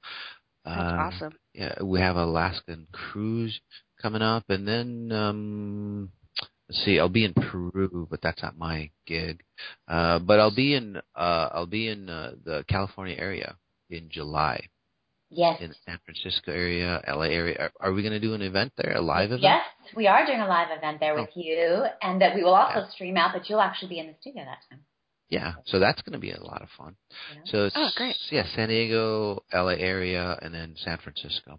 That's 0.66 0.81
uh, 0.81 0.96
awesome. 0.98 1.33
Yeah, 1.55 1.83
we 1.83 2.00
have 2.00 2.16
Alaskan 2.16 2.88
cruise 2.92 3.61
coming 4.02 4.22
up, 4.22 4.44
and 4.48 4.66
then 4.66 5.12
um, 5.12 6.11
let's 6.68 6.85
see, 6.85 6.98
I'll 6.98 7.09
be 7.09 7.24
in 7.24 7.35
Peru, 7.35 8.07
but 8.11 8.20
that's 8.20 8.42
not 8.42 8.59
my 8.59 8.90
gig. 9.07 9.42
Uh, 9.87 10.18
but 10.18 10.40
I'll 10.40 10.55
be 10.55 10.74
in 10.74 10.96
uh, 11.14 11.48
I'll 11.52 11.66
be 11.66 11.88
in 11.88 12.11
uh, 12.11 12.33
the 12.44 12.64
California 12.68 13.16
area 13.16 13.57
in 13.90 14.09
July. 14.11 14.68
Yes. 15.31 15.61
In 15.61 15.70
the 15.70 15.76
San 15.85 15.98
Francisco 16.05 16.52
area, 16.52 17.02
LA 17.09 17.24
area. 17.24 17.57
Are, 17.59 17.88
are 17.88 17.92
we 17.92 18.02
going 18.02 18.12
to 18.12 18.20
do 18.20 18.35
an 18.35 18.42
event 18.42 18.72
there, 18.76 18.94
a 18.96 19.00
live 19.00 19.26
event? 19.26 19.42
Yes, 19.42 19.64
we 19.96 20.07
are 20.07 20.24
doing 20.24 20.40
a 20.40 20.46
live 20.46 20.68
event 20.76 21.00
there 21.00 21.14
with 21.16 21.31
oh. 21.37 21.40
you, 21.40 21.85
and 22.00 22.20
that 22.20 22.37
we 22.37 22.44
will 22.44 22.55
also 22.55 22.81
yeah. 22.81 22.88
stream 22.90 23.16
out, 23.16 23.33
but 23.33 23.48
you'll 23.48 23.61
actually 23.61 23.88
be 23.88 23.98
in 23.98 24.07
the 24.07 24.14
studio 24.20 24.44
that 24.44 24.59
time. 24.70 24.85
Yeah, 25.29 25.55
so 25.67 25.81
that's 25.81 26.01
going 26.03 26.12
to 26.12 26.19
be 26.19 26.31
a 26.31 26.41
lot 26.41 26.62
of 26.62 26.69
fun. 26.79 26.95
Yeah. 27.35 27.41
So 27.47 27.65
it's, 27.65 27.75
oh, 27.77 27.89
great. 27.97 28.15
Yeah, 28.31 28.45
San 28.55 28.69
Diego, 28.69 29.43
LA 29.53 29.75
area, 29.79 30.39
and 30.41 30.55
then 30.55 30.75
San 30.77 30.99
Francisco. 30.99 31.59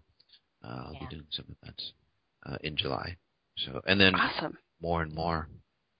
Uh, 0.64 0.84
I'll 0.86 0.92
yeah. 0.94 1.00
be 1.00 1.16
doing 1.16 1.26
some 1.30 1.44
events 1.62 1.92
uh, 2.46 2.56
in 2.62 2.76
July. 2.76 3.16
So 3.58 3.80
and 3.86 4.00
then 4.00 4.14
awesome. 4.14 4.56
more 4.80 5.02
and 5.02 5.14
more. 5.14 5.48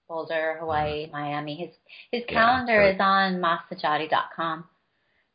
Boulder, 0.09 0.57
Hawaii, 0.61 1.07
uh, 1.07 1.13
Miami. 1.13 1.57
His 1.57 1.71
his 2.11 2.23
calendar 2.29 2.81
yeah, 2.81 2.95
is 2.95 3.01
on 3.01 3.43
massajady.com 3.43 4.65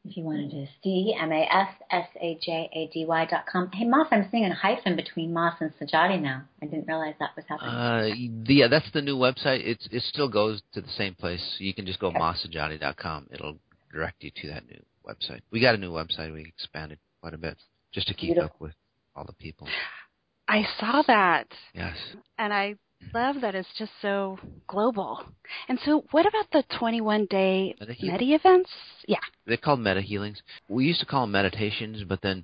if 0.06 0.18
you 0.18 0.24
wanted 0.24 0.52
to 0.52 0.68
see, 0.84 1.16
M-A-S-S-A-J-A-D-Y 1.20 3.26
dot 3.26 3.46
com. 3.46 3.72
Hey, 3.72 3.86
Mas, 3.86 4.08
I'm 4.12 4.28
seeing 4.32 4.44
a 4.46 4.54
hyphen 4.54 4.98
between 4.98 5.34
Mas 5.34 5.54
and 5.62 5.72
Sajady 5.80 6.22
now. 6.22 6.44
I 6.62 6.66
didn't 6.66 6.88
realize 6.88 7.16
that 7.20 7.30
was 7.36 7.46
happening. 7.48 7.74
Uh, 7.74 8.10
yeah, 8.52 8.68
that's 8.68 8.92
the 8.94 9.02
new 9.02 9.18
website. 9.18 9.66
It's 9.66 9.88
it 9.92 10.04
still 10.04 10.28
goes 10.28 10.62
to 10.74 10.82
the 10.82 10.90
same 10.98 11.16
place. 11.16 11.56
You 11.58 11.74
can 11.74 11.86
just 11.86 12.00
go 12.00 12.08
okay. 12.08 12.20
com. 12.98 13.28
It'll 13.32 13.58
direct 13.92 14.24
you 14.24 14.32
to 14.42 14.48
that 14.50 14.68
new 14.68 14.82
website. 15.08 15.40
We 15.52 15.62
got 15.62 15.76
a 15.76 15.78
new 15.78 15.92
website. 15.92 16.34
We 16.34 16.42
expanded 16.42 17.00
quite 17.22 17.34
a 17.34 17.38
bit 17.38 17.56
just 17.94 18.08
to 18.08 18.14
keep 18.14 18.34
Beautiful. 18.34 18.56
up 18.56 18.60
with 18.60 18.74
all 19.16 19.24
the 19.26 19.32
people. 19.34 19.68
I 20.48 20.64
saw 20.80 21.04
that. 21.08 21.48
Yes. 21.74 21.96
And 22.38 22.54
I 22.54 22.76
love 23.14 23.42
that 23.42 23.56
it's 23.56 23.68
just 23.78 23.92
so 24.02 24.38
global. 24.68 25.22
And 25.68 25.80
so, 25.86 26.04
what 26.12 26.26
about 26.26 26.46
the 26.52 26.64
21 26.78 27.26
day 27.26 27.76
Meta 27.80 27.96
events? 28.20 28.70
Yeah. 29.08 29.18
They're 29.46 29.58
called 29.58 29.80
meta 29.82 30.02
healings. 30.02 30.42
We 30.70 30.86
used 30.86 31.00
to 31.02 31.06
call 31.06 31.22
them 31.22 31.32
meditations, 31.32 32.04
but 32.04 32.22
then, 32.22 32.44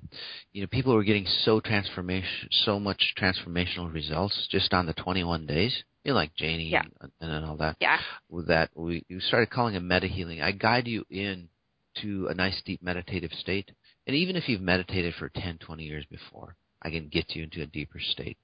you 0.52 0.60
know, 0.60 0.66
people 0.70 0.94
were 0.94 1.04
getting 1.04 1.26
so 1.44 1.60
transformation, 1.60 2.48
so 2.64 2.78
much 2.78 3.14
transformational 3.18 3.92
results 3.92 4.48
just 4.50 4.72
on 4.74 4.86
the 4.86 4.92
21 4.94 5.46
days. 5.46 5.82
You 6.04 6.12
know, 6.12 6.16
like 6.16 6.34
Janie 6.34 6.70
Yeah. 6.70 6.82
and, 7.00 7.12
and 7.20 7.44
all 7.44 7.56
that. 7.58 7.76
Yeah. 7.80 7.98
With 8.30 8.48
that, 8.48 8.70
we, 8.74 9.04
we 9.10 9.20
started 9.20 9.50
calling 9.50 9.74
it 9.74 9.80
meta 9.80 10.06
healing. 10.06 10.40
I 10.40 10.52
guide 10.52 10.86
you 10.86 11.04
in 11.10 11.48
to 12.02 12.28
a 12.28 12.34
nice 12.34 12.60
deep 12.64 12.82
meditative 12.82 13.32
state, 13.32 13.70
and 14.06 14.16
even 14.16 14.36
if 14.36 14.48
you've 14.48 14.60
meditated 14.60 15.14
for 15.18 15.28
10, 15.28 15.58
20 15.58 15.82
years 15.82 16.04
before, 16.10 16.56
I 16.82 16.90
can 16.90 17.08
get 17.08 17.34
you 17.34 17.42
into 17.44 17.62
a 17.62 17.66
deeper 17.66 17.98
state. 18.00 18.38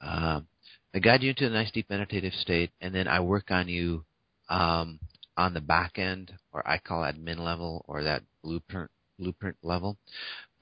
Um, 0.00 0.46
I 0.94 0.98
guide 0.98 1.22
you 1.22 1.30
into 1.30 1.46
a 1.46 1.50
nice 1.50 1.70
deep 1.70 1.88
meditative 1.88 2.34
state, 2.34 2.70
and 2.80 2.94
then 2.94 3.06
I 3.08 3.20
work 3.20 3.50
on 3.50 3.68
you 3.68 4.04
um, 4.48 4.98
on 5.36 5.54
the 5.54 5.60
back 5.60 5.98
end, 5.98 6.32
or 6.52 6.66
I 6.68 6.78
call 6.78 7.02
admin 7.02 7.38
level, 7.38 7.84
or 7.86 8.02
that 8.02 8.22
blueprint 8.42 8.90
blueprint 9.18 9.56
level. 9.62 9.96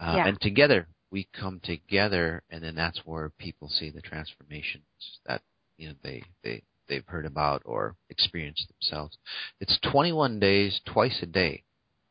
Uh, 0.01 0.15
Yeah. 0.17 0.27
And 0.29 0.41
together 0.41 0.87
we 1.11 1.29
come 1.33 1.61
together, 1.61 2.43
and 2.51 2.63
then 2.63 2.75
that's 2.75 3.01
where 3.07 3.31
people 3.31 3.69
see 3.69 3.91
the 3.91 4.03
transformations 4.03 4.85
that 5.27 5.43
you 5.79 5.89
know 5.89 5.95
they 6.03 6.23
they 6.43 6.63
they've 6.89 7.07
heard 7.07 7.27
about 7.27 7.63
or 7.65 7.95
experienced 8.11 8.67
themselves. 8.69 9.17
It's 9.61 9.79
21 9.91 10.39
days, 10.41 10.81
twice 10.85 11.19
a 11.23 11.27
day. 11.27 11.63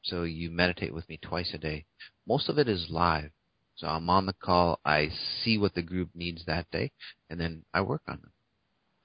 So 0.04 0.24
you 0.24 0.50
meditate 0.50 0.94
with 0.94 1.08
me 1.10 1.18
twice 1.22 1.54
a 1.54 1.58
day. 1.58 1.86
Most 2.28 2.48
of 2.50 2.58
it 2.58 2.68
is 2.70 2.88
live. 2.90 3.32
So 3.78 3.88
I'm 3.88 4.10
on 4.10 4.26
the 4.26 4.34
call. 4.34 4.80
I 4.84 5.10
see 5.44 5.58
what 5.58 5.74
the 5.76 5.82
group 5.84 6.10
needs 6.16 6.44
that 6.46 6.70
day, 6.72 6.92
and 7.30 7.40
then 7.40 7.64
I 7.74 7.82
work 7.82 8.02
on 8.08 8.20
them. 8.22 8.32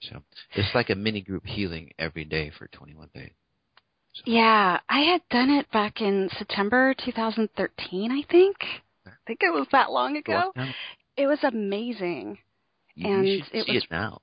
So 0.01 0.23
it's 0.55 0.75
like 0.75 0.91
a 0.91 0.95
mini 0.95 1.21
group 1.21 1.47
healing 1.47 1.93
every 1.99 2.25
day 2.25 2.51
for 2.59 2.67
21 2.69 3.09
days. 3.15 3.31
So, 4.15 4.23
Yeah, 4.27 4.81
I 4.89 5.01
had 5.01 5.23
done 5.31 5.51
it 5.51 5.71
back 5.73 6.01
in 6.01 6.29
September 6.39 6.95
2013, 7.05 8.11
I 8.11 8.23
think. 8.31 8.57
I 9.07 9.11
think 9.27 9.41
it 9.43 9.53
was 9.53 9.67
that 9.73 9.91
long 9.91 10.17
ago. 10.17 10.53
Now, 10.57 10.73
It 11.17 11.27
was 11.27 11.39
amazing. 11.45 12.39
You, 12.95 13.07
And 13.13 13.29
you 13.29 13.45
should 13.45 13.55
it 13.55 13.67
see 13.67 13.73
was- 13.75 13.85
it 13.85 13.91
now. 13.91 14.21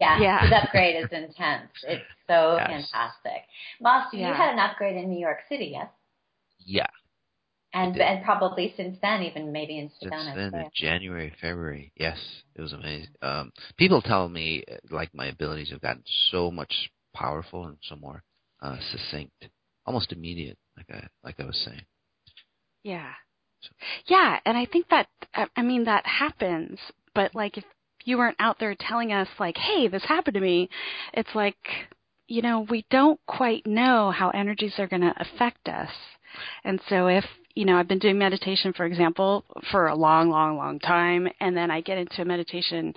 Yeah, 0.00 0.18
Yeah. 0.20 0.40
his 0.40 0.52
upgrade 0.52 0.96
is 1.04 1.10
intense. 1.12 1.70
It's 1.84 2.04
so 2.26 2.56
Yes. 2.56 2.90
fantastic. 2.90 3.46
Mas, 3.80 4.12
you 4.12 4.20
Yeah. 4.20 4.34
had 4.34 4.54
an 4.54 4.58
upgrade 4.58 4.96
in 4.96 5.10
New 5.10 5.20
York 5.20 5.42
City, 5.48 5.66
yes? 5.66 5.88
Yeah. 6.58 6.86
And 7.74 7.98
and 8.00 8.24
probably 8.24 8.74
since 8.76 8.98
then, 9.00 9.22
even 9.22 9.50
maybe 9.52 9.78
in 9.78 9.88
Sedona. 9.88 10.34
Since 10.34 10.52
then. 10.52 10.70
January, 10.74 11.32
February, 11.40 11.92
yes, 11.96 12.18
it 12.54 12.60
was 12.60 12.72
amazing. 12.74 13.08
Um, 13.22 13.50
people 13.78 14.02
tell 14.02 14.28
me 14.28 14.64
like 14.90 15.08
my 15.14 15.26
abilities 15.26 15.70
have 15.70 15.80
gotten 15.80 16.02
so 16.30 16.50
much 16.50 16.90
powerful 17.14 17.66
and 17.66 17.78
so 17.88 17.96
more 17.96 18.22
uh, 18.60 18.76
succinct, 18.90 19.32
almost 19.86 20.12
immediate, 20.12 20.58
like 20.76 20.86
I 20.90 21.06
like 21.24 21.40
I 21.40 21.44
was 21.46 21.56
saying. 21.64 21.82
Yeah. 22.82 23.12
So- 23.62 23.70
Yeah, 24.06 24.38
and 24.44 24.56
I 24.58 24.66
think 24.66 24.88
that 24.90 25.08
I 25.56 25.62
mean 25.62 25.84
that 25.84 26.04
happens, 26.06 26.78
but 27.14 27.34
like 27.34 27.56
if 27.56 27.64
you 28.04 28.18
weren't 28.18 28.36
out 28.40 28.58
there 28.58 28.74
telling 28.74 29.12
us 29.12 29.28
like, 29.38 29.56
"Hey, 29.56 29.88
this 29.88 30.04
happened 30.04 30.34
to 30.34 30.40
me." 30.40 30.68
It's 31.14 31.34
like, 31.34 31.56
you 32.26 32.42
know, 32.42 32.66
we 32.68 32.84
don't 32.90 33.20
quite 33.26 33.66
know 33.66 34.10
how 34.10 34.30
energies 34.30 34.74
are 34.78 34.88
going 34.88 35.02
to 35.02 35.14
affect 35.20 35.68
us. 35.68 35.90
And 36.64 36.80
so 36.88 37.06
if, 37.08 37.24
you 37.54 37.64
know, 37.64 37.76
I've 37.76 37.88
been 37.88 37.98
doing 37.98 38.18
meditation 38.18 38.72
for 38.72 38.84
example 38.86 39.44
for 39.70 39.88
a 39.88 39.94
long, 39.94 40.30
long, 40.30 40.56
long 40.56 40.78
time 40.78 41.28
and 41.40 41.56
then 41.56 41.70
I 41.70 41.80
get 41.80 41.98
into 41.98 42.22
a 42.22 42.24
meditation 42.24 42.94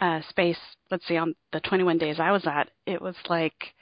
uh 0.00 0.20
space, 0.28 0.58
let's 0.90 1.06
see 1.06 1.16
on 1.16 1.34
the 1.52 1.60
21 1.60 1.98
days 1.98 2.18
I 2.18 2.32
was 2.32 2.46
at, 2.46 2.70
it 2.86 3.00
was 3.00 3.16
like 3.28 3.74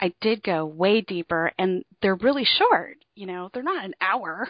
I 0.00 0.12
did 0.20 0.42
go 0.42 0.64
way 0.64 1.02
deeper 1.02 1.52
and 1.58 1.84
they're 2.00 2.16
really 2.16 2.44
short, 2.44 2.96
you 3.14 3.26
know, 3.26 3.50
they're 3.52 3.62
not 3.62 3.84
an 3.84 3.94
hour. 4.00 4.48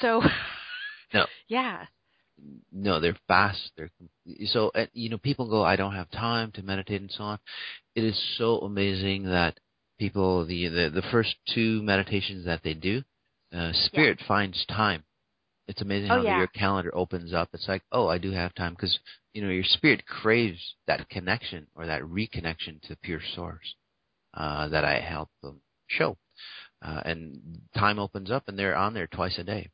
So 0.00 0.22
No. 1.12 1.26
Yeah. 1.48 1.86
No, 2.72 3.00
they're 3.00 3.16
fast. 3.28 3.70
They're 3.76 3.90
so 4.46 4.70
uh, 4.74 4.86
you 4.92 5.08
know 5.08 5.18
people 5.18 5.48
go, 5.48 5.62
I 5.62 5.76
don't 5.76 5.94
have 5.94 6.10
time 6.10 6.50
to 6.52 6.62
meditate 6.62 7.00
and 7.00 7.10
so 7.10 7.24
on. 7.24 7.38
It 7.94 8.04
is 8.04 8.20
so 8.38 8.58
amazing 8.58 9.24
that 9.24 9.58
people 9.98 10.44
the 10.44 10.68
the, 10.68 10.90
the 10.90 11.02
first 11.10 11.36
two 11.54 11.82
meditations 11.82 12.44
that 12.46 12.62
they 12.64 12.74
do, 12.74 13.02
uh, 13.54 13.72
spirit 13.72 14.20
finds 14.26 14.64
time. 14.66 15.04
It's 15.66 15.80
amazing 15.80 16.10
Oh, 16.10 16.16
how 16.16 16.22
yeah. 16.22 16.38
your 16.38 16.46
calendar 16.48 16.94
opens 16.94 17.32
up. 17.32 17.48
It's 17.54 17.68
like, 17.68 17.82
oh, 17.90 18.08
I 18.08 18.18
do 18.18 18.32
have 18.32 18.54
time 18.54 18.74
because 18.74 18.98
you 19.32 19.42
know 19.42 19.48
your 19.50 19.64
spirit 19.64 20.06
craves 20.06 20.74
that 20.86 21.08
connection 21.08 21.66
or 21.74 21.86
that 21.86 22.02
reconnection 22.02 22.80
to 22.82 22.96
pure 22.96 23.20
source 23.34 23.74
uh, 24.34 24.68
that 24.68 24.84
I 24.84 25.00
help 25.00 25.30
them 25.42 25.60
show, 25.86 26.18
uh, 26.82 27.00
and 27.04 27.60
time 27.76 27.98
opens 27.98 28.30
up 28.30 28.48
and 28.48 28.58
they're 28.58 28.76
on 28.76 28.92
there 28.94 29.06
twice 29.06 29.38
a 29.38 29.44
day. 29.44 29.70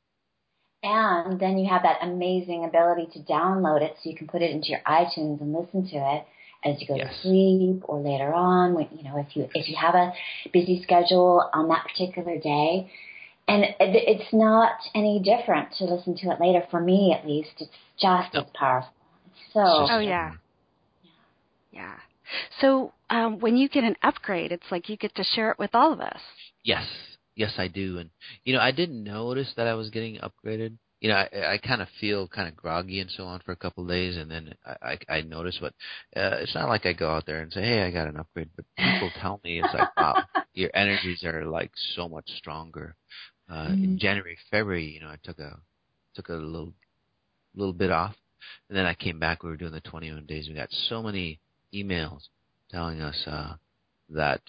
And 0.83 1.39
then 1.39 1.59
you 1.59 1.69
have 1.69 1.83
that 1.83 1.99
amazing 2.03 2.65
ability 2.65 3.09
to 3.13 3.19
download 3.31 3.83
it 3.83 3.97
so 4.03 4.09
you 4.09 4.17
can 4.17 4.29
put 4.29 4.41
it 4.43 4.51
into 4.51 4.69
your 4.69 4.81
iTunes 4.87 5.41
and 5.41 5.53
listen 5.53 5.87
to 5.91 5.97
it 5.97 6.27
as 6.65 6.81
you 6.81 6.87
go 6.87 6.97
Yes. 6.97 7.13
to 7.13 7.21
sleep 7.23 7.83
or 7.89 8.01
later 8.01 8.33
on 8.33 8.75
when 8.75 8.89
you 8.93 9.05
know 9.05 9.19
if 9.19 9.35
you 9.37 9.49
if 9.55 9.69
you 9.69 9.77
have 9.77 9.95
a 9.95 10.13
busy 10.53 10.83
schedule 10.83 11.49
on 11.53 11.69
that 11.69 11.85
particular 11.87 12.39
day. 12.39 12.91
And 13.51 13.65
it's 13.81 14.33
not 14.33 14.77
any 14.95 15.19
different 15.19 15.73
to 15.79 15.85
listen 15.85 16.17
to 16.19 16.31
it 16.31 16.41
later 16.41 16.65
for 16.71 16.81
me 16.81 17.13
at 17.19 17.27
least. 17.27 17.51
It's 17.59 17.71
just 18.01 18.33
No. 18.33 18.43
as 18.43 18.47
powerful. 18.55 18.93
It's 19.27 19.53
so 19.53 19.61
It's 19.61 19.79
just- 19.81 19.93
Oh, 19.93 19.99
yeah. 19.99 20.33
Yeah. 21.73 21.97
So 22.61 22.93
um, 23.11 23.41
when 23.41 23.57
you 23.57 23.69
get 23.69 23.83
an 23.83 23.97
upgrade, 24.03 24.53
it's 24.53 24.71
like 24.71 24.89
you 24.89 24.97
get 24.97 25.15
to 25.17 25.25
share 25.25 25.51
it 25.51 25.59
with 25.59 25.75
all 25.75 25.93
of 25.93 26.01
us. 26.01 26.21
Yes, 26.63 26.87
yes, 27.35 27.53
I 27.59 27.67
do. 27.67 27.99
And 27.99 28.11
you 28.45 28.55
know, 28.55 28.61
I 28.61 28.71
didn't 28.71 29.03
notice 29.03 29.53
that 29.57 29.67
I 29.67 29.75
was 29.75 29.91
getting 29.91 30.19
upgraded. 30.19 30.77
You 31.01 31.09
know, 31.09 31.17
I, 31.17 31.55
I 31.55 31.59
kind 31.59 31.81
of 31.81 31.89
feel 31.99 32.29
kind 32.29 32.47
of 32.47 32.55
groggy 32.55 33.01
and 33.01 33.11
so 33.11 33.25
on 33.25 33.41
for 33.41 33.53
a 33.53 33.57
couple 33.57 33.83
of 33.83 33.89
days, 33.89 34.17
and 34.19 34.31
then 34.31 34.55
I, 34.67 34.99
I, 35.09 35.17
I 35.17 35.21
notice. 35.23 35.59
But 35.61 35.73
uh, 36.15 36.37
it's 36.43 36.55
not 36.55 36.69
like 36.69 36.85
I 36.87 36.93
go 36.93 37.11
out 37.11 37.25
there 37.25 37.41
and 37.41 37.51
say, 37.53 37.63
"Hey, 37.63 37.83
I 37.83 37.91
got 37.91 38.07
an 38.07 38.19
upgrade." 38.19 38.51
But 38.55 38.67
people 38.77 39.11
tell 39.21 39.41
me 39.43 39.61
it's 39.61 39.73
like, 39.73 39.97
"Wow, 39.97 40.23
your 40.53 40.71
energies 40.75 41.25
are 41.25 41.47
like 41.47 41.73
so 41.97 42.07
much 42.09 42.29
stronger." 42.37 42.95
Uh, 43.51 43.75
In 43.79 43.97
Mhm. 43.97 43.99
January, 43.99 44.37
February, 44.51 44.85
you 44.95 45.01
know, 45.01 45.09
I 45.09 45.17
took 45.23 45.39
a 45.41 45.61
took 46.15 46.29
a 46.29 46.35
little 46.35 46.73
little 47.55 47.73
bit 47.73 47.91
off, 47.91 48.17
and 48.69 48.79
then 48.79 48.87
I 48.87 48.95
came 48.95 49.19
back. 49.19 49.43
We 49.43 49.51
were 49.51 49.57
doing 49.57 49.73
the 49.73 49.81
21 49.81 50.25
days. 50.27 50.49
We 50.49 50.55
got 50.55 50.71
so 50.73 51.03
many 51.03 51.41
emails 51.75 52.29
telling 52.71 53.01
us 53.01 53.27
uh, 53.27 53.57
that 54.11 54.41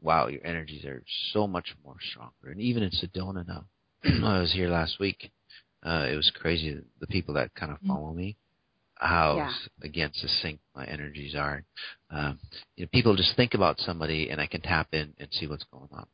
wow, 0.00 0.28
your 0.28 0.44
energies 0.46 0.84
are 0.84 1.02
so 1.32 1.46
much 1.48 1.74
more 1.84 1.96
stronger. 2.00 2.50
And 2.50 2.60
even 2.60 2.82
in 2.82 2.90
Sedona 2.90 3.46
now, 3.46 3.64
I 4.04 4.40
was 4.40 4.52
here 4.52 4.68
last 4.68 4.98
week. 5.00 5.30
Uh, 5.82 6.06
it 6.10 6.16
was 6.16 6.30
crazy 6.30 6.80
the 7.00 7.06
people 7.08 7.34
that 7.34 7.54
kind 7.54 7.72
of 7.72 7.78
follow 7.86 8.12
me, 8.12 8.36
how 8.94 9.36
Yeah. 9.36 9.52
again 9.82 10.12
succinct 10.14 10.62
my 10.76 10.84
energies 10.86 11.34
are. 11.34 11.64
Um, 12.10 12.38
you 12.76 12.84
know, 12.84 12.88
people 12.92 13.16
just 13.16 13.34
think 13.36 13.54
about 13.54 13.80
somebody, 13.80 14.30
and 14.30 14.40
I 14.40 14.46
can 14.46 14.60
tap 14.60 14.94
in 14.94 15.12
and 15.18 15.32
see 15.32 15.46
what's 15.48 15.64
going 15.64 15.88
on. 15.92 16.06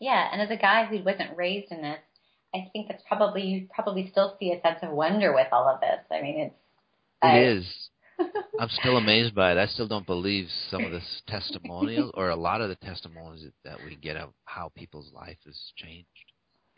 Yeah, 0.00 0.28
and 0.32 0.40
as 0.40 0.50
a 0.50 0.56
guy 0.56 0.86
who 0.86 1.02
wasn't 1.04 1.36
raised 1.36 1.70
in 1.70 1.82
this, 1.82 1.98
I 2.54 2.68
think 2.72 2.88
that's 2.88 3.02
probably 3.06 3.42
you 3.42 3.68
probably 3.72 4.08
still 4.10 4.36
see 4.40 4.52
a 4.52 4.60
sense 4.60 4.78
of 4.82 4.90
wonder 4.90 5.32
with 5.34 5.48
all 5.52 5.68
of 5.68 5.80
this. 5.80 6.00
I 6.10 6.20
mean, 6.22 6.40
it's 6.40 6.54
It 7.22 7.26
I- 7.26 7.38
is. 7.42 7.88
I'm 8.60 8.68
still 8.68 8.98
amazed 8.98 9.34
by 9.34 9.52
it. 9.52 9.58
I 9.58 9.66
still 9.66 9.88
don't 9.88 10.06
believe 10.06 10.48
some 10.70 10.84
of 10.84 10.90
this 10.90 11.22
testimonials 11.26 12.10
or 12.14 12.28
a 12.28 12.36
lot 12.36 12.60
of 12.60 12.68
the 12.68 12.74
testimonials 12.76 13.46
that 13.64 13.78
we 13.84 13.96
get 13.96 14.16
of 14.16 14.30
how 14.44 14.70
people's 14.74 15.10
life 15.14 15.38
has 15.46 15.58
changed. 15.76 16.06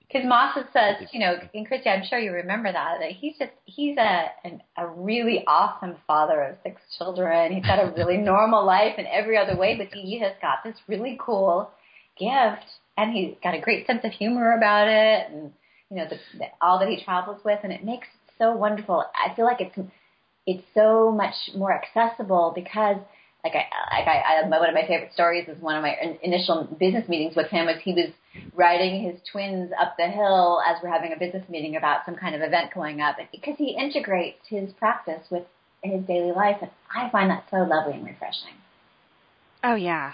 Because 0.06 0.22
Mas 0.24 0.54
says, 0.72 1.08
you 1.12 1.18
know, 1.18 1.36
and 1.54 1.66
Christy, 1.66 1.88
I'm 1.88 2.04
sure 2.04 2.18
you 2.18 2.32
remember 2.32 2.70
that, 2.70 2.98
that 3.00 3.12
he's 3.12 3.36
just, 3.38 3.50
he's 3.64 3.96
a, 3.96 4.26
an, 4.44 4.62
a 4.76 4.86
really 4.86 5.42
awesome 5.46 5.96
father 6.06 6.42
of 6.42 6.56
six 6.62 6.80
children. 6.98 7.52
He's 7.52 7.64
got 7.64 7.82
a 7.82 7.92
really 7.96 8.16
normal 8.18 8.64
life 8.64 8.98
in 8.98 9.06
every 9.06 9.36
other 9.38 9.56
way, 9.56 9.74
but 9.76 9.88
he 9.92 10.20
has 10.20 10.32
got 10.42 10.58
this 10.64 10.76
really 10.86 11.18
cool 11.20 11.70
gift 12.18 12.66
and 12.96 13.12
he's 13.12 13.34
got 13.42 13.54
a 13.54 13.60
great 13.60 13.86
sense 13.86 14.00
of 14.04 14.12
humor 14.12 14.56
about 14.56 14.88
it 14.88 15.30
and, 15.30 15.52
you 15.90 15.96
know, 15.96 16.06
the, 16.08 16.16
the, 16.38 16.44
all 16.60 16.78
that 16.78 16.88
he 16.88 17.02
travels 17.02 17.40
with 17.44 17.60
and 17.62 17.72
it 17.72 17.84
makes 17.84 18.08
it 18.08 18.32
so 18.38 18.52
wonderful. 18.56 19.04
I 19.14 19.34
feel 19.34 19.44
like 19.44 19.60
it's, 19.60 19.78
it's 20.46 20.64
so 20.74 21.12
much 21.12 21.34
more 21.54 21.72
accessible 21.72 22.52
because 22.54 22.96
like 23.44 23.54
I, 23.54 23.98
like 23.98 24.06
I, 24.06 24.44
I, 24.44 24.48
one 24.48 24.68
of 24.68 24.74
my 24.74 24.86
favorite 24.86 25.12
stories 25.12 25.48
is 25.48 25.60
one 25.60 25.76
of 25.76 25.82
my 25.82 25.96
initial 26.22 26.64
business 26.78 27.08
meetings 27.08 27.34
with 27.34 27.48
him 27.48 27.66
was 27.66 27.76
he 27.82 27.92
was 27.92 28.10
riding 28.54 29.02
his 29.02 29.20
twins 29.30 29.72
up 29.80 29.96
the 29.98 30.06
hill 30.06 30.60
as 30.66 30.76
we're 30.82 30.90
having 30.90 31.12
a 31.12 31.18
business 31.18 31.48
meeting 31.48 31.76
about 31.76 32.04
some 32.06 32.14
kind 32.14 32.34
of 32.34 32.40
event 32.40 32.72
going 32.72 33.00
up 33.00 33.16
because 33.32 33.54
he 33.58 33.76
integrates 33.76 34.38
his 34.48 34.72
practice 34.74 35.22
with 35.30 35.42
his 35.82 36.04
daily 36.06 36.30
life 36.30 36.58
and 36.62 36.70
I 36.94 37.10
find 37.10 37.30
that 37.30 37.44
so 37.50 37.58
lovely 37.58 37.94
and 37.94 38.06
refreshing. 38.06 38.54
Oh 39.64 39.74
yeah, 39.74 40.12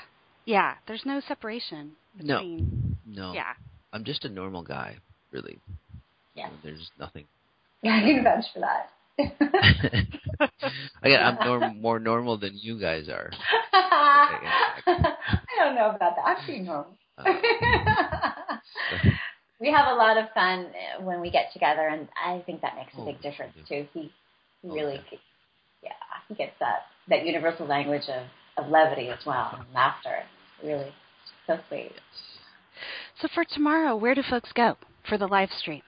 yeah. 0.48 0.74
There's 0.86 1.04
no 1.04 1.20
separation 1.20 1.92
No. 2.20 2.38
between. 2.38 2.96
No. 3.06 3.32
Yeah. 3.34 3.52
I'm 3.92 4.04
just 4.04 4.24
a 4.24 4.28
normal 4.28 4.62
guy, 4.62 4.96
really. 5.30 5.58
Yeah. 6.34 6.48
There's 6.62 6.90
nothing. 6.98 7.26
Yeah, 7.82 7.96
I 7.96 8.00
can 8.00 8.24
vouch 8.24 8.44
for 8.54 8.60
that. 8.60 8.90
Again, 11.02 11.22
I'm 11.22 11.38
norm- 11.46 11.82
more 11.82 11.98
normal 11.98 12.38
than 12.38 12.52
you 12.54 12.80
guys 12.80 13.08
are. 13.08 13.30
I 13.72 15.10
don't 15.58 15.74
know 15.74 15.90
about 15.90 16.16
that. 16.16 16.22
I'm 16.24 16.44
pretty 16.44 16.60
normal. 16.60 16.96
Uh, 17.18 17.24
we 19.60 19.70
have 19.70 19.88
a 19.88 19.94
lot 19.94 20.16
of 20.16 20.30
fun 20.34 20.68
when 21.00 21.20
we 21.20 21.30
get 21.30 21.52
together, 21.52 21.88
and 21.88 22.08
I 22.24 22.42
think 22.46 22.62
that 22.62 22.74
makes 22.76 22.92
a 22.96 23.04
big 23.04 23.16
oh, 23.18 23.22
difference 23.22 23.54
too. 23.68 23.86
He, 23.92 24.12
he 24.62 24.70
really, 24.70 25.00
oh, 25.12 25.16
yeah, 25.82 25.90
he 26.28 26.34
gets 26.34 26.52
that 26.60 26.86
that 27.08 27.26
universal 27.26 27.66
language 27.66 28.08
of, 28.08 28.24
of 28.64 28.70
levity 28.70 29.08
as 29.08 29.18
well, 29.26 29.50
and 29.58 29.66
laughter. 29.74 30.22
Really, 30.62 30.92
so 31.46 31.58
sweet. 31.68 31.92
So 33.20 33.28
for 33.34 33.44
tomorrow, 33.44 33.96
where 33.96 34.14
do 34.14 34.22
folks 34.28 34.52
go 34.52 34.76
for 35.08 35.18
the 35.18 35.26
live 35.26 35.50
stream? 35.58 35.82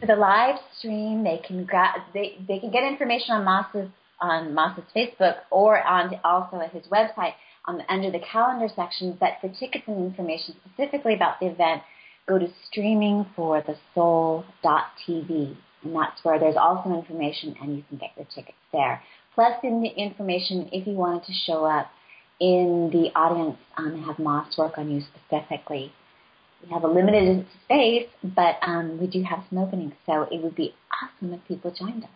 For 0.00 0.06
the 0.06 0.16
live 0.16 0.56
stream, 0.78 1.22
they 1.24 1.40
can 1.46 1.64
gra- 1.64 2.04
they 2.12 2.38
they 2.46 2.58
can 2.58 2.70
get 2.70 2.84
information 2.84 3.34
on 3.34 3.44
Mas's 3.44 3.88
on 4.20 4.54
Mas's 4.54 4.84
Facebook 4.94 5.36
or 5.50 5.82
on 5.82 6.20
also 6.24 6.60
at 6.60 6.72
his 6.72 6.84
website 6.86 7.34
under 7.66 8.10
the 8.10 8.20
calendar 8.20 8.68
section. 8.74 9.16
But 9.18 9.38
for 9.40 9.48
tickets 9.48 9.84
and 9.86 10.04
information 10.04 10.56
specifically 10.64 11.14
about 11.14 11.40
the 11.40 11.46
event, 11.46 11.82
go 12.26 12.38
to 12.38 12.48
streamingforthesoul.tv, 12.72 15.56
and 15.82 15.94
that's 15.94 16.24
where 16.24 16.38
there's 16.38 16.56
also 16.56 16.94
information, 16.94 17.56
and 17.60 17.76
you 17.76 17.84
can 17.88 17.98
get 17.98 18.10
your 18.16 18.26
tickets 18.34 18.56
there. 18.72 19.02
Plus, 19.34 19.54
in 19.62 19.82
the 19.82 19.88
information, 19.88 20.68
if 20.72 20.86
you 20.86 20.94
wanted 20.94 21.24
to 21.24 21.32
show 21.32 21.64
up 21.64 21.90
in 22.44 22.90
the 22.92 23.10
audience 23.18 23.56
um, 23.78 24.04
have 24.04 24.18
Mas 24.18 24.54
work 24.58 24.76
on 24.76 24.90
you 24.90 25.00
specifically, 25.00 25.90
we 26.62 26.68
have 26.70 26.84
a 26.84 26.88
limited 26.88 27.46
space, 27.64 28.10
but 28.22 28.56
um, 28.60 29.00
we 29.00 29.06
do 29.06 29.22
have 29.22 29.42
some 29.48 29.56
openings, 29.58 29.94
so 30.04 30.28
it 30.30 30.42
would 30.42 30.54
be 30.54 30.74
awesome 30.92 31.32
if 31.32 31.40
people 31.48 31.70
joined 31.70 32.04
us. 32.04 32.10